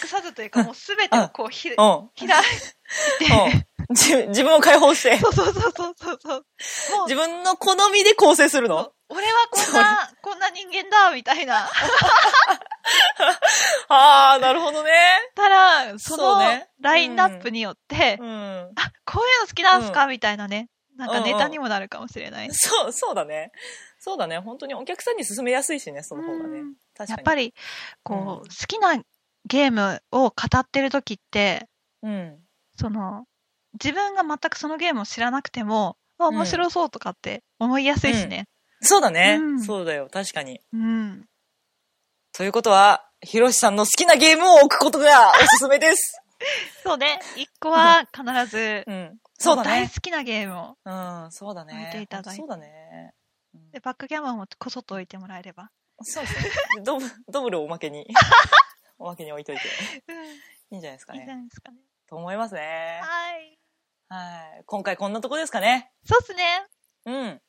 [0.08, 1.76] さずというか、もうすべてをこう、ひ、 うん。
[1.76, 6.44] 開いて、自 自分を解放して、そうそうそうそうそうそう。
[7.06, 8.92] 自、分の好みで構成するの？
[9.08, 11.68] 俺はこんな、こんな人間だ、みたいな。
[13.88, 14.90] ああ、なるほどね。
[15.34, 16.40] たら、その
[16.80, 18.72] ラインナップによって、うん。
[18.76, 20.68] あ、こういうの好きなんすか、うみたいなね。
[20.96, 22.48] なんかネタにもなるかもしれない。
[22.52, 23.52] そう、そうだね。
[23.98, 24.38] そうだね。
[24.38, 26.74] 本当にお客さんに勧めやすいしね、その方がねうん。
[26.96, 27.10] 確かに。
[27.10, 27.54] やっぱり、
[28.02, 29.02] こう、うん好きな
[29.46, 31.68] ゲームを語ってる時って、
[32.02, 32.38] うん。
[32.78, 33.26] その、
[33.74, 38.46] 自分が全くそのゲームを知らなくても、あ、ん面白そうとかって思いやすいしね。
[38.80, 39.38] そうだね。
[39.40, 40.08] うんそうだよ。
[40.10, 40.60] 確かに。
[40.72, 41.26] うん。
[42.32, 46.20] ということは、ひろしさんの好きなゲームを置くことが おすすめです。
[46.82, 47.20] そうね。
[47.36, 49.18] 一個は必ず、うん。
[49.38, 49.68] そうだね。
[49.68, 50.76] 大好きなゲームを。
[50.84, 51.74] うん、そうだね。
[51.74, 53.14] 置いていただいてそうだね。
[53.54, 55.70] うんで、バックギャモンもこそっと置いてもらえれば。
[56.02, 56.50] そうですね。
[56.84, 58.06] ドブドブルをおまけに、
[58.98, 59.62] おまけに置いといて、
[60.08, 60.26] うん。
[60.26, 60.28] い
[60.70, 61.40] いんじゃないですかいいんじゃね。
[61.42, 61.78] ないですかね。
[62.08, 63.00] と思いますね。
[63.02, 63.58] はい。
[64.12, 64.62] はい。
[64.66, 65.90] 今回こんなとこですかね。
[66.04, 66.66] そうっすね。
[67.06, 67.14] うん。
[67.14, 67.40] うん。